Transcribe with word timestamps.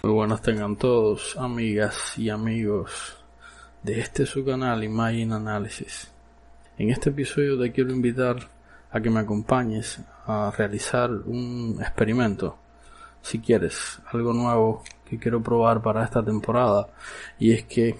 Muy 0.00 0.12
buenas 0.12 0.42
tengan 0.42 0.76
todos, 0.76 1.36
amigas 1.36 2.16
y 2.16 2.30
amigos 2.30 3.16
de 3.82 3.98
este 3.98 4.26
su 4.26 4.44
canal 4.44 4.84
Imagine 4.84 5.34
Analysis. 5.34 6.08
En 6.78 6.90
este 6.90 7.10
episodio 7.10 7.58
te 7.58 7.72
quiero 7.72 7.90
invitar 7.90 8.36
a 8.92 9.00
que 9.00 9.10
me 9.10 9.18
acompañes 9.18 9.98
a 10.24 10.52
realizar 10.56 11.10
un 11.10 11.78
experimento, 11.80 12.56
si 13.22 13.40
quieres, 13.40 13.98
algo 14.12 14.32
nuevo 14.32 14.84
que 15.04 15.18
quiero 15.18 15.42
probar 15.42 15.82
para 15.82 16.04
esta 16.04 16.24
temporada, 16.24 16.86
y 17.40 17.50
es 17.50 17.64
que 17.64 17.98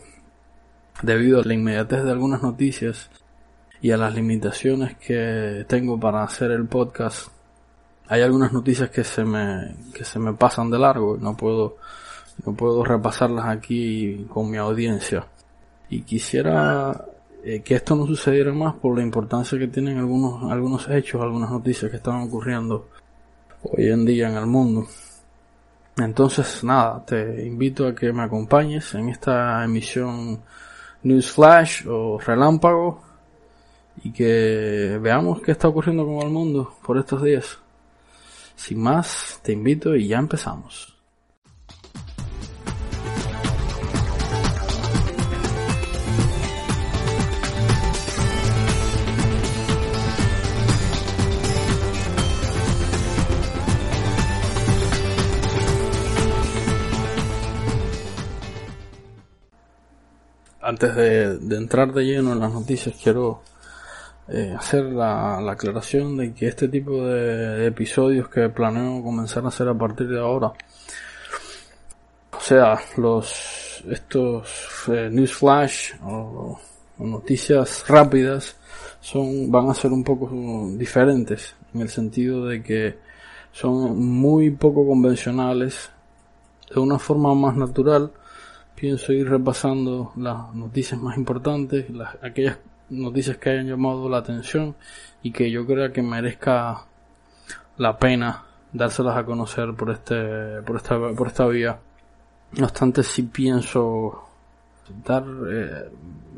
debido 1.03 1.41
a 1.41 1.45
la 1.45 1.55
inmediatez 1.55 2.05
de 2.05 2.13
algunas 2.13 2.45
noticias 2.45 3.11
y 3.81 3.91
a 3.91 3.97
las 3.97 4.15
limitaciones 4.15 4.97
que 4.99 5.67
tengo 5.69 5.99
para 5.99 6.23
hacer 6.23 6.53
el 6.53 6.69
podcast, 6.69 7.33
hay 8.09 8.23
algunas 8.23 8.53
noticias 8.53 8.91
que 8.91 9.05
se 9.05 9.25
me, 9.25 9.75
que 9.93 10.05
se 10.05 10.19
me 10.19 10.33
pasan 10.33 10.71
de 10.71 10.79
largo 10.79 11.17
y 11.17 11.21
no 11.21 11.37
puedo, 11.37 11.77
no 12.45 12.55
puedo 12.55 12.85
repasarlas 12.85 13.47
aquí 13.47 14.27
con 14.33 14.51
mi 14.51 14.57
audiencia. 14.57 15.27
Y 15.91 16.03
quisiera 16.03 17.05
eh, 17.45 17.61
que 17.61 17.75
esto 17.75 17.95
no 17.95 18.07
sucediera 18.07 18.53
más 18.53 18.75
por 18.77 18.97
la 18.97 19.03
importancia 19.03 19.59
que 19.59 19.69
tienen 19.69 19.99
algunos, 19.99 20.51
algunos 20.51 20.89
hechos, 20.89 21.21
algunas 21.21 21.51
noticias 21.51 21.91
que 21.91 21.99
están 21.99 22.23
ocurriendo 22.23 22.89
hoy 23.63 23.89
en 23.89 24.05
día 24.07 24.29
en 24.29 24.37
el 24.37 24.47
mundo. 24.47 24.87
Entonces, 25.99 26.65
nada, 26.65 27.05
te 27.05 27.47
invito 27.47 27.87
a 27.87 27.95
que 27.95 28.13
me 28.13 28.23
acompañes 28.23 28.95
en 28.95 29.09
esta 29.11 29.63
emisión 29.65 30.41
News 31.03 31.31
Flash 31.33 31.87
o 31.89 32.19
Relámpago 32.19 33.03
y 34.03 34.13
que 34.13 34.99
veamos 35.01 35.43
qué 35.43 35.53
está 35.53 35.69
ocurriendo 35.69 36.07
con 36.07 36.23
el 36.23 36.31
mundo 36.31 36.75
por 36.85 36.99
estos 36.99 37.23
días. 37.23 37.59
Sin 38.59 38.81
más, 38.81 39.39
te 39.45 39.53
invito 39.53 39.95
y 39.95 40.09
ya 40.09 40.19
empezamos. 40.19 40.95
Antes 60.61 60.95
de, 60.97 61.57
entrar 61.57 61.93
de 61.93 62.05
lleno 62.05 62.33
en 62.33 62.41
las 62.41 62.53
noticias, 62.53 62.95
quiero 63.01 63.41
eh, 64.31 64.55
hacer 64.57 64.85
la, 64.85 65.41
la, 65.41 65.53
aclaración 65.53 66.17
de 66.19 66.35
que 66.35 66.49
este 66.49 66.69
tipo 66.69 67.05
de, 67.07 67.67
episodios 67.67 68.29
que 68.29 68.49
planeo 68.51 69.03
comenzar 69.03 69.45
a 69.45 69.49
hacer 69.49 69.69
a 69.69 69.75
partir 69.75 70.09
de 70.09 70.21
ahora, 70.21 70.53
o 72.33 72.41
sea, 72.41 72.79
los 72.99 73.83
estos 73.89 74.85
eh, 74.89 75.09
news 75.11 75.33
flash 75.33 75.93
o, 76.03 76.61
o, 76.99 77.05
noticias 77.05 77.85
rápidas 77.89 78.57
son 79.01 79.51
van 79.51 79.71
a 79.71 79.75
ser 79.75 79.93
un 79.93 80.05
poco 80.05 80.29
diferentes 80.77 81.55
en 81.73 81.81
el 81.81 81.89
sentido 81.89 82.47
de 82.47 82.63
que 82.63 82.99
son 83.53 83.99
muy 83.99 84.51
poco 84.51 84.87
convencionales 84.87 85.91
de 86.73 86.81
una 86.81 86.99
forma 86.99 87.35
más 87.35 87.57
natural. 87.57 88.13
Pienso 88.75 89.13
ir 89.13 89.29
repasando 89.29 90.13
las 90.17 90.55
noticias 90.55 91.01
más 91.01 91.17
importantes 91.17 91.89
las, 91.91 92.17
aquellas 92.23 92.59
noticias 92.91 93.37
que 93.39 93.51
hayan 93.51 93.67
llamado 93.67 94.09
la 94.09 94.19
atención 94.19 94.77
y 95.23 95.33
que 95.33 95.51
yo 95.51 95.67
crea 95.67 95.93
que 95.93 96.03
merezca 96.03 96.87
la 97.77 97.99
pena 97.99 98.45
dárselas 98.73 99.17
a 99.17 99.25
conocer 99.25 99.75
por 99.75 99.91
este 99.91 100.63
por 100.63 100.77
esta 100.77 100.99
por 101.17 101.27
esta 101.29 101.47
vía. 101.47 101.79
No 102.53 102.67
obstante 102.67 103.03
si 103.03 103.23
pienso 103.25 104.25
dar 105.05 105.25
eh, 105.51 105.91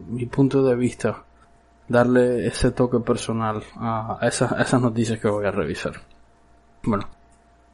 mi 0.08 0.26
punto 0.26 0.62
de 0.64 0.76
vista 0.76 1.24
darle 1.88 2.46
ese 2.46 2.70
toque 2.70 3.00
personal 3.00 3.62
a, 3.76 4.18
esas, 4.22 4.72
a 4.74 4.78
noticias 4.78 5.18
que 5.18 5.28
voy 5.28 5.46
a 5.46 5.50
revisar. 5.50 5.94
Bueno 6.82 7.08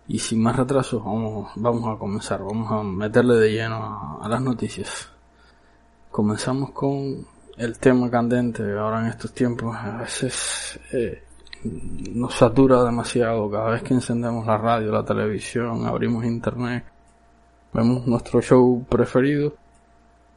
y 0.09 0.19
sin 0.21 0.41
más 0.41 0.57
retrasos 0.57 1.05
vamos 1.05 1.51
vamos 1.57 1.97
a 1.97 1.99
comenzar. 1.99 2.43
Vamos 2.43 2.71
a 2.71 2.83
meterle 2.83 3.35
de 3.37 3.53
lleno 3.53 4.19
a 4.23 4.29
las 4.29 4.41
noticias. 4.41 5.11
Comenzamos 6.11 6.71
con 6.71 7.27
el 7.57 7.79
tema 7.79 8.11
candente 8.11 8.63
ahora 8.79 9.01
en 9.01 9.07
estos 9.07 9.33
tiempos 9.33 9.75
a 9.77 9.99
veces 9.99 10.79
eh, 10.93 11.23
nos 11.65 12.35
satura 12.35 12.83
demasiado. 12.85 13.51
Cada 13.51 13.71
vez 13.71 13.83
que 13.83 13.95
encendemos 13.95 14.47
la 14.47 14.59
radio, 14.59 14.93
la 14.93 15.05
televisión, 15.05 15.87
abrimos 15.87 16.25
internet, 16.25 16.85
vemos 17.73 18.07
nuestro 18.07 18.41
show 18.43 18.85
preferido, 18.89 19.55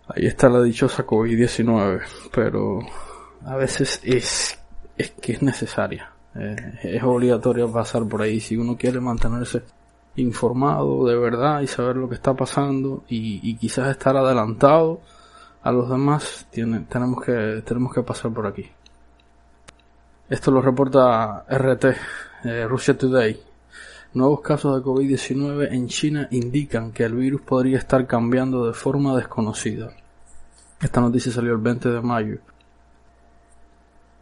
ahí 0.08 0.26
está 0.26 0.50
la 0.50 0.62
dichosa 0.62 1.06
COVID-19, 1.06 2.02
pero 2.34 2.80
a 3.46 3.56
veces 3.56 4.00
es, 4.04 4.58
es 4.98 5.12
que 5.12 5.34
es 5.34 5.42
necesaria, 5.42 6.12
eh, 6.36 6.80
es 6.84 7.04
obligatoria 7.04 7.68
pasar 7.68 8.08
por 8.08 8.22
ahí. 8.22 8.40
Si 8.40 8.56
uno 8.56 8.78
quiere 8.78 9.00
mantenerse 9.02 9.64
informado 10.16 11.06
de 11.06 11.18
verdad 11.18 11.62
y 11.62 11.68
saber 11.68 11.96
lo 11.96 12.10
que 12.10 12.16
está 12.16 12.34
pasando 12.34 13.04
y 13.08 13.56
quizás 13.56 13.90
estar 13.90 14.18
adelantado 14.18 15.02
a 15.62 15.72
los 15.72 15.90
demás 15.90 16.48
tenemos 16.52 17.24
que 17.24 17.62
tenemos 17.66 17.94
que 17.94 18.04
pasar 18.04 18.32
por 18.32 18.48
aquí. 18.48 18.70
Esto 20.30 20.52
lo 20.52 20.62
reporta 20.62 21.46
RT, 21.50 21.86
eh, 22.44 22.66
Russia 22.68 22.98
Today. 22.98 23.42
Nuevos 24.14 24.42
casos 24.42 24.76
de 24.76 24.84
COVID-19 24.84 25.72
en 25.72 25.88
China 25.88 26.28
indican 26.32 26.92
que 26.92 27.04
el 27.04 27.16
virus 27.16 27.42
podría 27.42 27.78
estar 27.78 28.06
cambiando 28.08 28.66
de 28.66 28.74
forma 28.74 29.16
desconocida. 29.16 29.92
Esta 30.82 31.02
noticia 31.02 31.32
salió 31.32 31.54
el 31.54 31.60
20 31.60 31.90
de 31.90 32.02
mayo. 32.02 32.38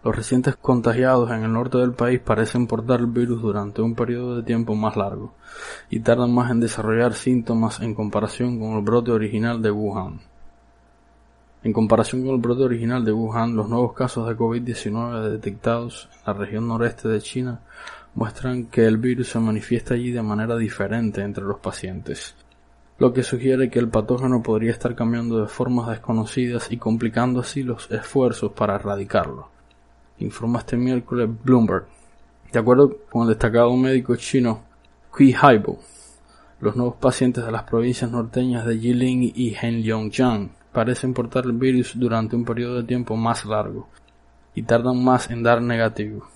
Los 0.04 0.16
recientes 0.16 0.56
contagiados 0.56 1.30
en 1.32 1.44
el 1.44 1.52
norte 1.52 1.78
del 1.78 1.92
país 1.92 2.20
parecen 2.20 2.68
portar 2.68 3.02
el 3.02 3.08
virus 3.08 3.42
durante 3.42 3.82
un 3.82 3.96
periodo 3.96 4.38
de 4.38 4.44
tiempo 4.44 4.76
más 4.76 4.96
largo 4.96 5.34
y 5.90 6.00
tardan 6.00 6.34
más 6.34 6.52
en 6.52 6.62
desarrollar 6.62 7.14
síntomas 7.14 7.82
en 7.82 7.94
comparación 7.94 8.60
con 8.60 8.78
el 8.78 8.82
brote 8.82 9.12
original 9.12 9.62
de 9.62 9.72
Wuhan. 9.72 10.22
En 11.64 11.74
comparación 11.74 12.24
con 12.24 12.36
el 12.36 12.42
brote 12.42 12.64
original 12.64 13.04
de 13.04 13.12
Wuhan, 13.12 13.56
los 13.56 13.68
nuevos 13.68 13.94
casos 13.94 14.28
de 14.28 14.38
COVID-19 14.38 15.30
detectados 15.32 16.08
en 16.14 16.20
la 16.28 16.34
región 16.34 16.68
noreste 16.68 17.08
de 17.08 17.20
China 17.20 17.62
muestran 18.14 18.66
que 18.66 18.86
el 18.86 18.98
virus 18.98 19.30
se 19.30 19.40
manifiesta 19.40 19.96
allí 19.96 20.12
de 20.12 20.22
manera 20.22 20.56
diferente 20.56 21.22
entre 21.22 21.44
los 21.44 21.60
pacientes, 21.60 22.36
lo 23.00 23.12
que 23.12 23.24
sugiere 23.24 23.70
que 23.70 23.80
el 23.80 23.90
patógeno 23.90 24.42
podría 24.44 24.72
estar 24.72 24.96
cambiando 24.96 25.40
de 25.40 25.48
formas 25.48 25.90
desconocidas 25.90 26.72
y 26.72 26.78
complicando 26.78 27.40
así 27.40 27.64
los 27.64 27.90
esfuerzos 27.92 28.52
para 28.52 28.76
erradicarlo, 28.76 29.50
informa 30.20 30.60
este 30.60 30.78
miércoles 30.78 31.30
Bloomberg. 31.44 31.86
De 32.52 32.60
acuerdo 32.60 32.98
con 33.10 33.24
el 33.24 33.30
destacado 33.30 33.76
médico 33.76 34.16
chino 34.16 34.64
Qi 35.16 35.36
Haibo, 35.40 35.80
los 36.62 36.76
nuevos 36.76 36.96
pacientes 36.96 37.46
de 37.46 37.52
las 37.52 37.64
provincias 37.64 38.10
norteñas 38.10 38.66
de 38.66 38.78
Jilin 38.80 39.32
y 39.36 39.56
Heilongjiang 39.56 40.57
parecen 40.78 41.12
portar 41.12 41.46
el 41.46 41.54
virus 41.54 41.98
durante 41.98 42.36
un 42.36 42.46
periodo 42.46 42.76
de 42.76 42.84
tiempo 42.84 43.16
más 43.16 43.46
largo 43.46 43.88
y 44.54 44.62
tardan 44.62 45.04
más 45.04 45.28
en 45.32 45.42
dar 45.42 45.60
negativo. 45.60 46.28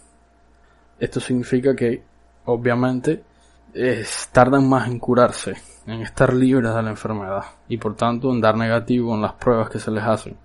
Esto 1.00 1.20
significa 1.20 1.76
que, 1.76 2.02
obviamente, 2.46 3.24
es, 3.72 4.30
tardan 4.32 4.68
más 4.68 4.88
en 4.88 4.98
curarse, 4.98 5.54
en 5.86 6.02
estar 6.02 6.34
libres 6.34 6.74
de 6.74 6.82
la 6.82 6.90
enfermedad 6.90 7.44
y 7.68 7.78
por 7.78 7.94
tanto 7.96 8.32
en 8.32 8.42
dar 8.42 8.58
negativo 8.58 9.14
en 9.14 9.22
las 9.22 9.34
pruebas 9.34 9.70
que 9.70 9.78
se 9.78 9.92
les 9.92 10.04
hacen. 10.04 10.36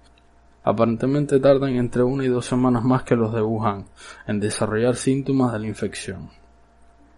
Aparentemente 0.62 1.40
tardan 1.40 1.70
entre 1.76 2.02
una 2.02 2.22
y 2.22 2.28
dos 2.28 2.44
semanas 2.44 2.84
más 2.84 3.02
que 3.02 3.16
los 3.16 3.32
de 3.32 3.40
Wuhan 3.40 3.87
en 4.26 4.40
desarrollar 4.40 4.94
síntomas 4.94 5.54
de 5.54 5.60
la 5.60 5.69
infección. 5.69 6.28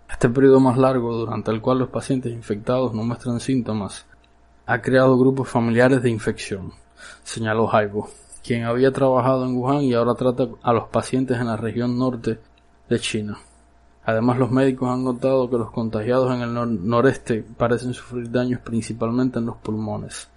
Este 0.08 0.28
periodo 0.28 0.60
más 0.60 0.78
largo 0.78 1.12
durante 1.12 1.50
el 1.50 1.60
cual 1.60 1.80
los 1.80 1.88
pacientes 1.88 2.32
infectados 2.32 2.94
no 2.94 3.02
muestran 3.02 3.40
síntomas 3.40 4.06
ha 4.69 4.82
creado 4.82 5.17
grupos 5.17 5.49
familiares 5.49 6.03
de 6.03 6.11
infección, 6.11 6.73
señaló 7.25 7.75
Haibo, 7.75 8.11
quien 8.44 8.65
había 8.65 8.93
trabajado 8.93 9.47
en 9.47 9.56
Wuhan 9.56 9.81
y 9.81 9.94
ahora 9.94 10.15
trata 10.15 10.47
a 10.62 10.75
los 10.75 10.88
pacientes 10.88 11.38
en 11.38 11.47
la 11.47 11.56
región 11.56 11.99
norte 11.99 12.38
de 12.87 13.00
China. 13.00 13.38
Además, 14.05 14.37
los 14.37 14.50
médicos 14.50 14.91
han 14.91 15.05
notado 15.05 15.49
que 15.49 15.56
los 15.56 15.70
contagiados 15.70 16.35
en 16.35 16.43
el 16.43 16.87
noreste 16.87 17.43
parecen 17.56 17.94
sufrir 17.94 18.31
daños 18.31 18.61
principalmente 18.61 19.38
en 19.38 19.47
los 19.47 19.56
pulmones, 19.56 20.29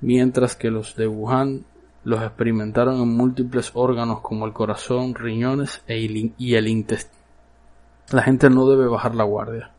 mientras 0.00 0.54
que 0.54 0.70
los 0.70 0.94
de 0.94 1.08
Wuhan 1.08 1.64
los 2.04 2.22
experimentaron 2.22 3.00
en 3.00 3.08
múltiples 3.08 3.72
órganos 3.74 4.20
como 4.20 4.46
el 4.46 4.52
corazón, 4.52 5.16
riñones 5.16 5.82
e 5.88 5.98
y 5.98 6.54
el 6.54 6.68
intestino. 6.68 7.24
La 8.12 8.22
gente 8.22 8.48
no 8.50 8.68
debe 8.68 8.86
bajar 8.86 9.16
la 9.16 9.24
guardia. 9.24 9.72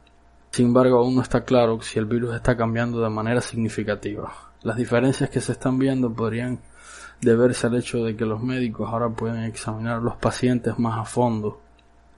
Sin 0.55 0.67
embargo, 0.67 0.99
aún 0.99 1.15
no 1.17 1.21
está 1.21 1.43
claro 1.43 1.81
si 1.81 1.99
el 1.99 2.05
virus 2.05 2.33
está 2.33 2.55
cambiando 2.55 3.01
de 3.01 3.09
manera 3.09 3.41
significativa. 3.41 4.31
Las 4.63 4.77
diferencias 4.77 5.29
que 5.29 5.41
se 5.41 5.51
están 5.51 5.77
viendo 5.77 6.13
podrían 6.13 6.59
deberse 7.19 7.67
al 7.67 7.75
hecho 7.75 8.05
de 8.05 8.15
que 8.15 8.23
los 8.23 8.41
médicos 8.41 8.89
ahora 8.89 9.09
pueden 9.09 9.43
examinar 9.43 10.01
los 10.01 10.15
pacientes 10.15 10.79
más 10.79 10.97
a 10.97 11.03
fondo 11.03 11.59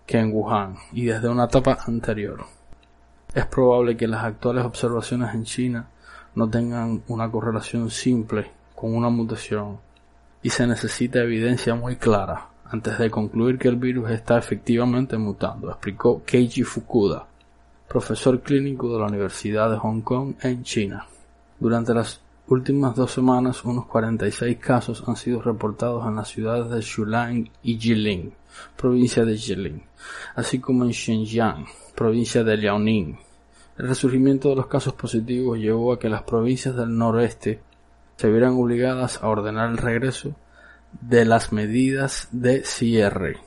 que 0.05 0.19
en 0.19 0.31
Wuhan 0.31 0.75
y 0.91 1.05
desde 1.05 1.29
una 1.29 1.45
etapa 1.45 1.79
anterior. 1.87 2.45
Es 3.33 3.47
probable 3.47 3.97
que 3.97 4.05
las 4.05 4.23
actuales 4.23 4.65
observaciones 4.65 5.33
en 5.33 5.43
China 5.43 5.87
no 6.35 6.47
tengan 6.47 7.01
una 7.07 7.31
correlación 7.31 7.89
simple 7.89 8.51
con 8.75 8.93
una 8.93 9.09
mutación 9.09 9.79
y 10.43 10.51
se 10.51 10.67
necesita 10.67 11.21
evidencia 11.21 11.73
muy 11.73 11.95
clara 11.95 12.49
antes 12.65 12.99
de 12.99 13.09
concluir 13.09 13.57
que 13.57 13.69
el 13.69 13.77
virus 13.77 14.11
está 14.11 14.37
efectivamente 14.37 15.17
mutando, 15.17 15.71
explicó 15.71 16.21
Keiji 16.23 16.61
Fukuda, 16.61 17.25
profesor 17.87 18.41
clínico 18.41 18.91
de 18.91 18.99
la 18.99 19.07
Universidad 19.07 19.71
de 19.71 19.77
Hong 19.77 20.01
Kong 20.01 20.35
en 20.41 20.63
China. 20.63 21.07
Durante 21.59 21.93
las 21.93 22.19
últimas 22.47 22.95
dos 22.95 23.11
semanas, 23.11 23.63
unos 23.63 23.85
46 23.85 24.57
casos 24.57 25.03
han 25.07 25.15
sido 25.15 25.41
reportados 25.41 26.05
en 26.05 26.15
las 26.15 26.27
ciudades 26.27 26.69
de 26.69 26.81
Shulang 26.81 27.49
y 27.63 27.79
Jilin, 27.79 28.33
provincia 28.75 29.23
de 29.23 29.37
Jilin, 29.37 29.83
así 30.35 30.59
como 30.59 30.83
en 30.83 30.93
Xinjiang, 30.93 31.65
provincia 31.95 32.43
de 32.43 32.57
Liaoning. 32.57 33.17
El 33.77 33.87
resurgimiento 33.87 34.49
de 34.49 34.55
los 34.55 34.67
casos 34.67 34.93
positivos 34.93 35.57
llevó 35.57 35.93
a 35.93 35.99
que 35.99 36.09
las 36.09 36.23
provincias 36.23 36.75
del 36.75 36.97
noroeste 36.97 37.61
se 38.17 38.29
vieran 38.29 38.53
obligadas 38.53 39.21
a 39.21 39.29
ordenar 39.29 39.69
el 39.69 39.77
regreso 39.77 40.35
de 41.01 41.25
las 41.25 41.53
medidas 41.53 42.27
de 42.31 42.63
cierre. 42.63 43.37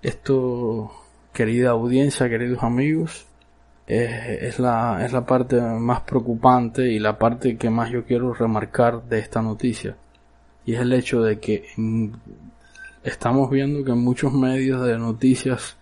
Esto, 0.00 0.92
querida 1.32 1.70
audiencia, 1.70 2.28
queridos 2.28 2.62
amigos, 2.62 3.27
es, 3.88 4.58
la, 4.58 5.04
es 5.04 5.12
la 5.12 5.24
parte 5.24 5.60
más 5.60 6.02
preocupante 6.02 6.90
y 6.90 6.98
la 6.98 7.18
parte 7.18 7.56
que 7.56 7.70
más 7.70 7.90
yo 7.90 8.04
quiero 8.04 8.34
remarcar 8.34 9.02
de 9.04 9.18
esta 9.18 9.42
noticia. 9.42 9.96
Y 10.64 10.74
es 10.74 10.80
el 10.80 10.92
hecho 10.92 11.22
de 11.22 11.40
que 11.40 11.64
estamos 13.02 13.50
viendo 13.50 13.84
que 13.84 13.92
muchos 13.92 14.32
medios 14.32 14.84
de 14.86 14.98
noticias 14.98 15.76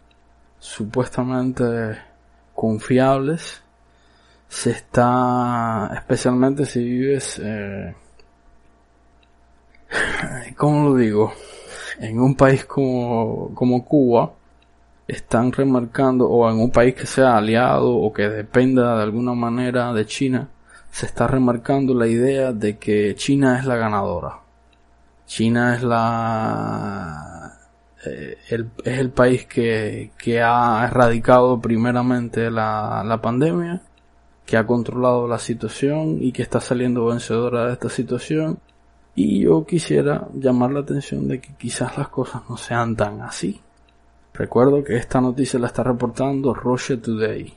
supuestamente 0.58 1.64
confiables 2.54 3.62
se 4.48 4.70
está, 4.70 5.90
especialmente 5.94 6.64
si 6.64 6.84
vives 6.84 7.40
eh, 7.42 7.94
¿cómo 10.56 10.90
lo 10.90 10.94
digo? 10.96 11.32
En 11.98 12.20
un 12.20 12.34
país 12.34 12.64
como, 12.64 13.54
como 13.54 13.84
Cuba, 13.84 14.32
están 15.08 15.52
remarcando, 15.52 16.28
o 16.28 16.50
en 16.50 16.58
un 16.58 16.70
país 16.70 16.94
que 16.94 17.06
sea 17.06 17.36
aliado 17.36 17.90
o 17.90 18.12
que 18.12 18.28
dependa 18.28 18.96
de 18.96 19.02
alguna 19.02 19.34
manera 19.34 19.92
de 19.92 20.06
China, 20.06 20.48
se 20.90 21.06
está 21.06 21.26
remarcando 21.26 21.94
la 21.94 22.06
idea 22.06 22.52
de 22.52 22.78
que 22.78 23.14
China 23.14 23.58
es 23.58 23.66
la 23.66 23.76
ganadora. 23.76 24.40
China 25.26 25.74
es 25.74 25.82
la 25.82 27.58
eh, 28.06 28.38
es 28.84 28.98
el 28.98 29.10
país 29.10 29.46
que, 29.46 30.12
que 30.18 30.40
ha 30.42 30.84
erradicado 30.86 31.60
primeramente 31.60 32.50
la, 32.50 33.02
la 33.04 33.20
pandemia, 33.20 33.82
que 34.44 34.56
ha 34.56 34.66
controlado 34.66 35.26
la 35.26 35.38
situación 35.38 36.18
y 36.20 36.32
que 36.32 36.42
está 36.42 36.60
saliendo 36.60 37.06
vencedora 37.06 37.66
de 37.66 37.72
esta 37.72 37.88
situación 37.88 38.60
y 39.16 39.40
yo 39.40 39.64
quisiera 39.64 40.28
llamar 40.34 40.72
la 40.72 40.80
atención 40.80 41.26
de 41.26 41.40
que 41.40 41.54
quizás 41.54 41.96
las 41.96 42.08
cosas 42.08 42.42
no 42.48 42.56
sean 42.56 42.94
tan 42.94 43.22
así. 43.22 43.60
Recuerdo 44.36 44.84
que 44.84 44.96
esta 44.96 45.18
noticia 45.18 45.58
la 45.58 45.68
está 45.68 45.82
reportando 45.82 46.52
Russia 46.52 47.00
Today, 47.00 47.54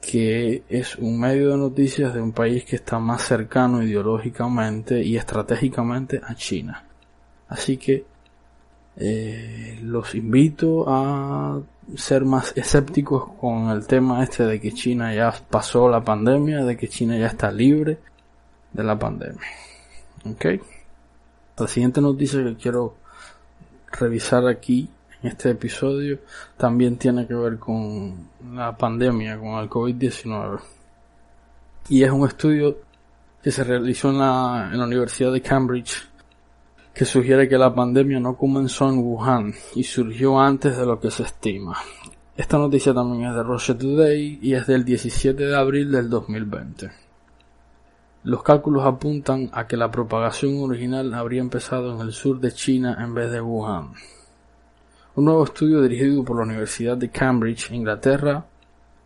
que 0.00 0.62
es 0.68 0.94
un 0.94 1.18
medio 1.18 1.50
de 1.50 1.56
noticias 1.56 2.14
de 2.14 2.20
un 2.20 2.30
país 2.30 2.64
que 2.64 2.76
está 2.76 3.00
más 3.00 3.22
cercano 3.22 3.82
ideológicamente 3.82 5.02
y 5.02 5.16
estratégicamente 5.16 6.20
a 6.24 6.36
China. 6.36 6.84
Así 7.48 7.76
que 7.76 8.06
eh, 8.96 9.80
los 9.82 10.14
invito 10.14 10.84
a 10.86 11.60
ser 11.96 12.24
más 12.24 12.56
escépticos 12.56 13.32
con 13.40 13.70
el 13.70 13.84
tema 13.84 14.22
este 14.22 14.44
de 14.44 14.60
que 14.60 14.72
China 14.72 15.12
ya 15.12 15.34
pasó 15.50 15.88
la 15.88 16.04
pandemia, 16.04 16.64
de 16.64 16.76
que 16.76 16.86
China 16.86 17.18
ya 17.18 17.26
está 17.26 17.50
libre 17.50 17.98
de 18.72 18.84
la 18.84 18.96
pandemia. 18.96 19.48
Ok. 20.24 20.46
La 21.56 21.66
siguiente 21.66 22.00
noticia 22.00 22.44
que 22.44 22.54
quiero 22.54 22.94
revisar 23.90 24.46
aquí 24.46 24.88
este 25.22 25.50
episodio 25.50 26.20
también 26.56 26.96
tiene 26.96 27.26
que 27.26 27.34
ver 27.34 27.58
con 27.58 28.28
la 28.52 28.76
pandemia, 28.76 29.38
con 29.38 29.58
el 29.58 29.68
COVID-19. 29.68 30.60
Y 31.88 32.02
es 32.02 32.10
un 32.10 32.26
estudio 32.26 32.78
que 33.42 33.50
se 33.50 33.64
realizó 33.64 34.10
en 34.10 34.18
la, 34.18 34.70
en 34.72 34.78
la 34.78 34.84
Universidad 34.84 35.32
de 35.32 35.40
Cambridge 35.40 36.06
que 36.94 37.04
sugiere 37.04 37.48
que 37.48 37.56
la 37.56 37.72
pandemia 37.72 38.18
no 38.18 38.36
comenzó 38.36 38.88
en 38.88 38.98
Wuhan 38.98 39.54
y 39.76 39.84
surgió 39.84 40.40
antes 40.40 40.76
de 40.76 40.84
lo 40.84 40.98
que 40.98 41.10
se 41.10 41.22
estima. 41.22 41.76
Esta 42.36 42.58
noticia 42.58 42.92
también 42.92 43.30
es 43.30 43.34
de 43.36 43.42
Russia 43.42 43.78
Today 43.78 44.38
y 44.42 44.54
es 44.54 44.66
del 44.66 44.84
17 44.84 45.44
de 45.44 45.56
abril 45.56 45.92
del 45.92 46.10
2020. 46.10 46.90
Los 48.24 48.42
cálculos 48.42 48.84
apuntan 48.84 49.48
a 49.52 49.66
que 49.66 49.76
la 49.76 49.90
propagación 49.90 50.58
original 50.60 51.14
habría 51.14 51.40
empezado 51.40 51.94
en 51.94 52.00
el 52.00 52.12
sur 52.12 52.40
de 52.40 52.52
China 52.52 52.96
en 53.00 53.14
vez 53.14 53.30
de 53.30 53.40
Wuhan. 53.40 53.92
Un 55.18 55.24
nuevo 55.24 55.42
estudio 55.42 55.82
dirigido 55.82 56.22
por 56.22 56.36
la 56.36 56.44
Universidad 56.44 56.96
de 56.96 57.08
Cambridge, 57.08 57.72
Inglaterra, 57.72 58.46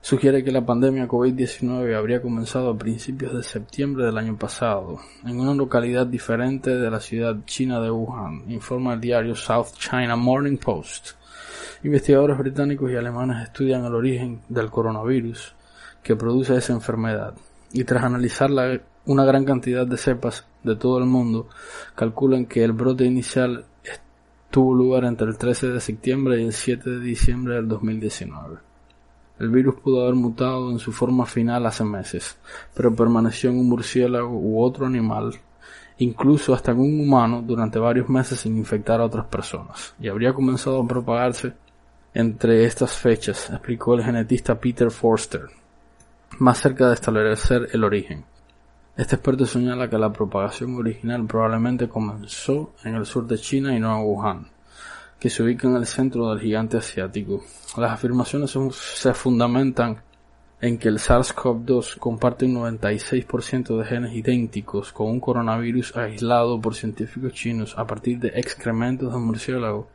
sugiere 0.02 0.44
que 0.44 0.52
la 0.52 0.60
pandemia 0.60 1.08
COVID-19 1.08 1.96
habría 1.96 2.20
comenzado 2.20 2.68
a 2.68 2.76
principios 2.76 3.32
de 3.32 3.42
septiembre 3.42 4.04
del 4.04 4.18
año 4.18 4.36
pasado, 4.36 4.98
en 5.24 5.40
una 5.40 5.54
localidad 5.54 6.06
diferente 6.06 6.76
de 6.76 6.90
la 6.90 7.00
ciudad 7.00 7.38
china 7.46 7.80
de 7.80 7.90
Wuhan, 7.90 8.44
informa 8.48 8.92
el 8.92 9.00
diario 9.00 9.34
South 9.34 9.68
China 9.78 10.14
Morning 10.14 10.58
Post. 10.58 11.12
Investigadores 11.82 12.36
británicos 12.36 12.90
y 12.90 12.96
alemanes 12.96 13.44
estudian 13.44 13.86
el 13.86 13.94
origen 13.94 14.42
del 14.50 14.68
coronavirus 14.68 15.54
que 16.02 16.14
produce 16.14 16.54
esa 16.58 16.74
enfermedad 16.74 17.32
y 17.72 17.84
tras 17.84 18.04
analizar 18.04 18.50
una 19.06 19.24
gran 19.24 19.46
cantidad 19.46 19.86
de 19.86 19.96
cepas 19.96 20.44
de 20.62 20.76
todo 20.76 20.98
el 20.98 21.06
mundo 21.06 21.48
calculan 21.94 22.44
que 22.44 22.62
el 22.64 22.72
brote 22.72 23.06
inicial 23.06 23.64
tuvo 24.52 24.74
lugar 24.74 25.04
entre 25.04 25.26
el 25.26 25.38
13 25.38 25.70
de 25.70 25.80
septiembre 25.80 26.40
y 26.40 26.44
el 26.44 26.52
7 26.52 26.90
de 26.90 27.00
diciembre 27.00 27.54
del 27.54 27.66
2019. 27.66 28.58
El 29.40 29.48
virus 29.48 29.76
pudo 29.76 30.02
haber 30.02 30.14
mutado 30.14 30.70
en 30.70 30.78
su 30.78 30.92
forma 30.92 31.24
final 31.24 31.64
hace 31.64 31.82
meses, 31.84 32.36
pero 32.74 32.94
permaneció 32.94 33.48
en 33.50 33.58
un 33.58 33.68
murciélago 33.70 34.28
u 34.28 34.62
otro 34.62 34.84
animal, 34.84 35.32
incluso 35.98 36.52
hasta 36.52 36.72
en 36.72 36.80
un 36.80 37.00
humano 37.00 37.42
durante 37.42 37.78
varios 37.78 38.10
meses 38.10 38.40
sin 38.40 38.58
infectar 38.58 39.00
a 39.00 39.06
otras 39.06 39.24
personas, 39.24 39.94
y 39.98 40.08
habría 40.08 40.34
comenzado 40.34 40.82
a 40.82 40.86
propagarse 40.86 41.54
entre 42.12 42.66
estas 42.66 42.92
fechas, 42.92 43.48
explicó 43.48 43.94
el 43.94 44.04
genetista 44.04 44.60
Peter 44.60 44.90
Forster, 44.90 45.46
más 46.40 46.58
cerca 46.58 46.88
de 46.88 46.94
establecer 46.94 47.70
el 47.72 47.84
origen. 47.84 48.31
Este 48.94 49.16
experto 49.16 49.46
señala 49.46 49.88
que 49.88 49.96
la 49.96 50.12
propagación 50.12 50.74
original 50.74 51.24
probablemente 51.26 51.88
comenzó 51.88 52.74
en 52.84 52.94
el 52.94 53.06
sur 53.06 53.26
de 53.26 53.38
China 53.38 53.74
y 53.74 53.80
no 53.80 53.96
en 53.96 54.04
Wuhan, 54.04 54.48
que 55.18 55.30
se 55.30 55.42
ubica 55.42 55.66
en 55.66 55.76
el 55.76 55.86
centro 55.86 56.28
del 56.28 56.40
gigante 56.40 56.76
asiático. 56.76 57.42
Las 57.78 57.92
afirmaciones 57.92 58.50
se 58.50 59.14
fundamentan 59.14 60.02
en 60.60 60.76
que 60.76 60.88
el 60.88 60.98
SARS-CoV-2 60.98 61.96
comparte 61.96 62.44
un 62.44 62.56
96% 62.56 63.78
de 63.78 63.84
genes 63.86 64.14
idénticos 64.14 64.92
con 64.92 65.08
un 65.08 65.20
coronavirus 65.20 65.96
aislado 65.96 66.60
por 66.60 66.74
científicos 66.74 67.32
chinos 67.32 67.74
a 67.78 67.86
partir 67.86 68.18
de 68.18 68.28
excrementos 68.28 69.10
de 69.10 69.18
murciélago 69.18 69.88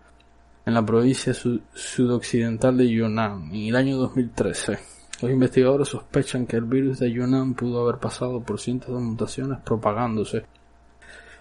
en 0.66 0.74
la 0.74 0.84
provincia 0.84 1.36
sudoccidental 1.36 2.76
de 2.76 2.90
Yunnan 2.90 3.52
en 3.54 3.68
el 3.68 3.76
año 3.76 3.96
2013. 3.98 4.97
Los 5.22 5.32
investigadores 5.32 5.90
sospechan 5.90 6.46
que 6.46 6.58
el 6.58 6.66
virus 6.66 7.00
de 7.00 7.12
Yunnan 7.12 7.56
pudo 7.56 7.82
haber 7.82 8.00
pasado 8.00 8.42
por 8.42 8.60
cientos 8.60 8.90
de 8.90 9.02
mutaciones 9.02 9.60
propagándose 9.60 10.46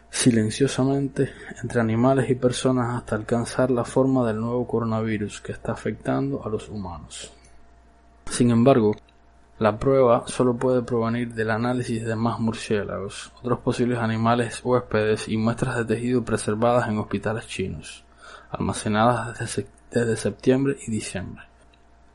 silenciosamente 0.08 1.32
entre 1.62 1.80
animales 1.80 2.30
y 2.30 2.36
personas 2.36 2.96
hasta 2.96 3.16
alcanzar 3.16 3.70
la 3.70 3.84
forma 3.84 4.26
del 4.26 4.40
nuevo 4.40 4.66
coronavirus 4.66 5.40
que 5.42 5.52
está 5.52 5.72
afectando 5.72 6.42
a 6.44 6.48
los 6.48 6.68
humanos. 6.70 7.32
Sin 8.30 8.50
embargo, 8.50 8.94
la 9.58 9.78
prueba 9.78 10.24
solo 10.26 10.56
puede 10.56 10.82
provenir 10.82 11.32
del 11.34 11.50
análisis 11.50 12.04
de 12.04 12.16
más 12.16 12.38
murciélagos, 12.40 13.32
otros 13.40 13.60
posibles 13.60 13.98
animales 13.98 14.60
huéspedes 14.62 15.28
y 15.28 15.36
muestras 15.36 15.76
de 15.76 15.84
tejido 15.84 16.24
preservadas 16.24 16.88
en 16.88 16.98
hospitales 16.98 17.46
chinos, 17.46 18.04
almacenadas 18.50 19.38
desde, 19.90 20.16
septiembre 20.16 20.76
y 20.86 20.90
diciembre. 20.90 21.44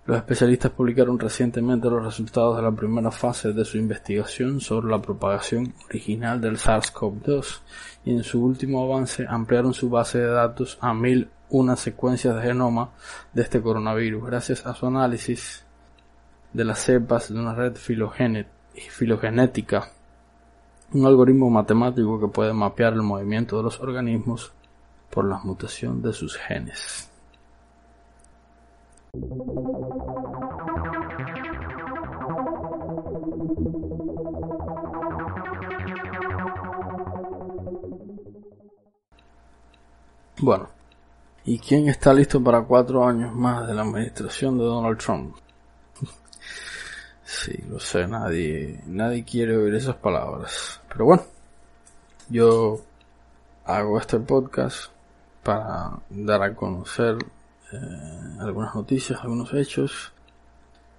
Los 0.03 0.17
especialistas 0.17 0.72
publicaron 0.72 1.20
recientemente 1.20 1.88
los 1.88 2.03
resultados 2.03 2.58
de 2.58 2.63
la 2.63 2.72
primera 2.72 3.12
fase 3.12 3.53
de 3.53 3.63
su 3.63 3.77
investigación 3.77 4.60
sobre 4.60 4.89
la 4.89 5.00
propagación 5.00 5.75
original 5.86 6.41
del 6.41 6.58
SARS-CoV-2 6.58 7.60
y 8.05 8.15
en 8.15 8.24
su 8.24 8.43
último 8.43 8.84
avance 8.84 9.27
ampliaron 9.29 9.75
su 9.75 9.91
base 9.91 10.17
de 10.17 10.25
datos 10.25 10.79
a 10.81 10.96
mil 10.96 11.29
una 11.50 11.75
secuencias 11.75 12.36
de 12.36 12.41
genoma 12.41 12.89
de 13.31 13.43
este 13.43 13.62
coronavirus 13.62 14.25
gracias 14.25 14.65
a 14.65 14.74
su 14.74 14.88
análisis 14.88 15.63
de 16.51 16.65
las 16.65 16.79
cepas 16.79 17.31
de 17.31 17.39
una 17.39 17.53
red 17.53 17.75
filogenética, 17.75 19.91
un 20.93 21.05
algoritmo 21.05 21.51
matemático 21.51 22.20
que 22.20 22.27
puede 22.27 22.53
mapear 22.53 22.93
el 22.93 23.03
movimiento 23.03 23.58
de 23.58 23.63
los 23.63 23.79
organismos 23.79 24.51
por 25.12 25.25
la 25.25 25.38
mutación 25.43 26.01
de 26.01 26.12
sus 26.12 26.38
genes. 26.38 27.11
Bueno, 29.13 29.27
¿y 41.44 41.60
quién 41.60 41.89
está 41.89 42.13
listo 42.13 42.41
para 42.41 42.63
cuatro 42.63 43.06
años 43.06 43.34
más 43.34 43.68
de 43.68 43.74
la 43.74 43.82
administración 43.82 44.58
de 44.58 44.63
Donald 44.63 44.98
Trump? 44.98 45.36
sí, 47.25 47.51
lo 47.68 47.82
sé, 47.82 48.08
nadie, 48.08 48.82
nadie 48.86 49.25
quiere 49.25 49.58
oír 49.58 49.75
esas 49.75 49.98
palabras. 49.98 50.80
Pero 50.88 51.06
bueno, 51.06 51.24
yo 52.30 52.80
hago 53.65 54.00
este 54.00 54.22
podcast 54.22 54.89
para 55.44 56.00
dar 56.10 56.44
a 56.44 56.56
conocer 56.56 57.18
eh, 57.74 58.38
algunas 58.40 58.75
noticias, 58.75 59.20
algunos 59.22 59.54
hechos 59.54 60.12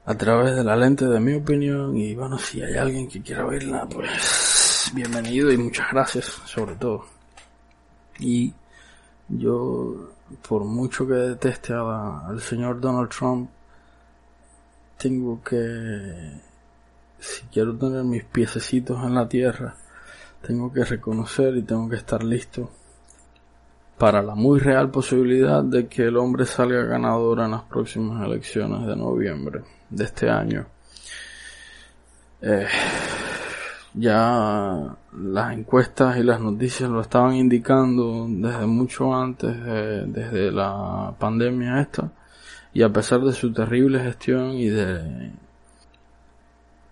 a 0.05 0.14
través 0.14 0.57
de 0.57 0.64
la 0.64 0.76
lente 0.76 1.07
de 1.07 1.21
mi 1.21 1.35
opinión 1.35 1.97
y 1.97 2.14
bueno, 2.14 2.38
si 2.38 2.62
hay 2.62 2.76
alguien 2.76 3.09
que 3.09 3.23
quiera 3.23 3.47
oírla, 3.47 3.87
pues 3.88 4.91
bienvenido 4.95 5.52
y 5.52 5.59
muchas 5.59 5.91
gracias 5.93 6.25
sobre 6.45 6.75
todo. 6.76 7.05
Y 8.19 8.52
yo, 9.29 10.11
por 10.49 10.64
mucho 10.64 11.07
que 11.07 11.14
deteste 11.14 11.73
al 11.75 12.41
señor 12.41 12.81
Donald 12.81 13.11
Trump, 13.11 13.50
tengo 14.99 15.43
que, 15.43 16.41
si 17.19 17.43
quiero 17.52 17.76
tener 17.76 18.05
mis 18.05 18.25
piececitos 18.25 19.02
en 19.05 19.14
la 19.14 19.29
tierra, 19.29 19.76
tengo 20.47 20.73
que 20.73 20.85
reconocer 20.85 21.57
y 21.57 21.62
tengo 21.62 21.88
que 21.88 21.97
estar 21.97 22.23
listo 22.23 22.71
para 24.02 24.21
la 24.21 24.35
muy 24.35 24.59
real 24.59 24.90
posibilidad 24.90 25.62
de 25.62 25.87
que 25.87 26.02
el 26.02 26.16
hombre 26.16 26.44
salga 26.44 26.82
ganador 26.82 27.38
en 27.38 27.52
las 27.52 27.62
próximas 27.62 28.26
elecciones 28.26 28.85
de 28.85 28.97
noviembre 28.97 29.61
de 29.88 30.04
este 30.04 30.28
año. 30.28 30.66
Eh, 32.40 32.66
ya 33.94 34.97
las 35.16 35.52
encuestas 35.52 36.16
y 36.16 36.25
las 36.25 36.40
noticias 36.40 36.90
lo 36.90 37.00
estaban 37.00 37.37
indicando 37.37 38.26
desde 38.28 38.66
mucho 38.66 39.14
antes, 39.14 39.54
desde 39.64 40.50
la 40.50 41.14
pandemia 41.16 41.80
esta, 41.80 42.11
y 42.75 42.82
a 42.82 42.92
pesar 42.92 43.21
de 43.21 43.32
su 43.32 43.52
terrible 43.52 44.00
gestión 44.00 44.54
y 44.54 44.68
de 44.68 45.30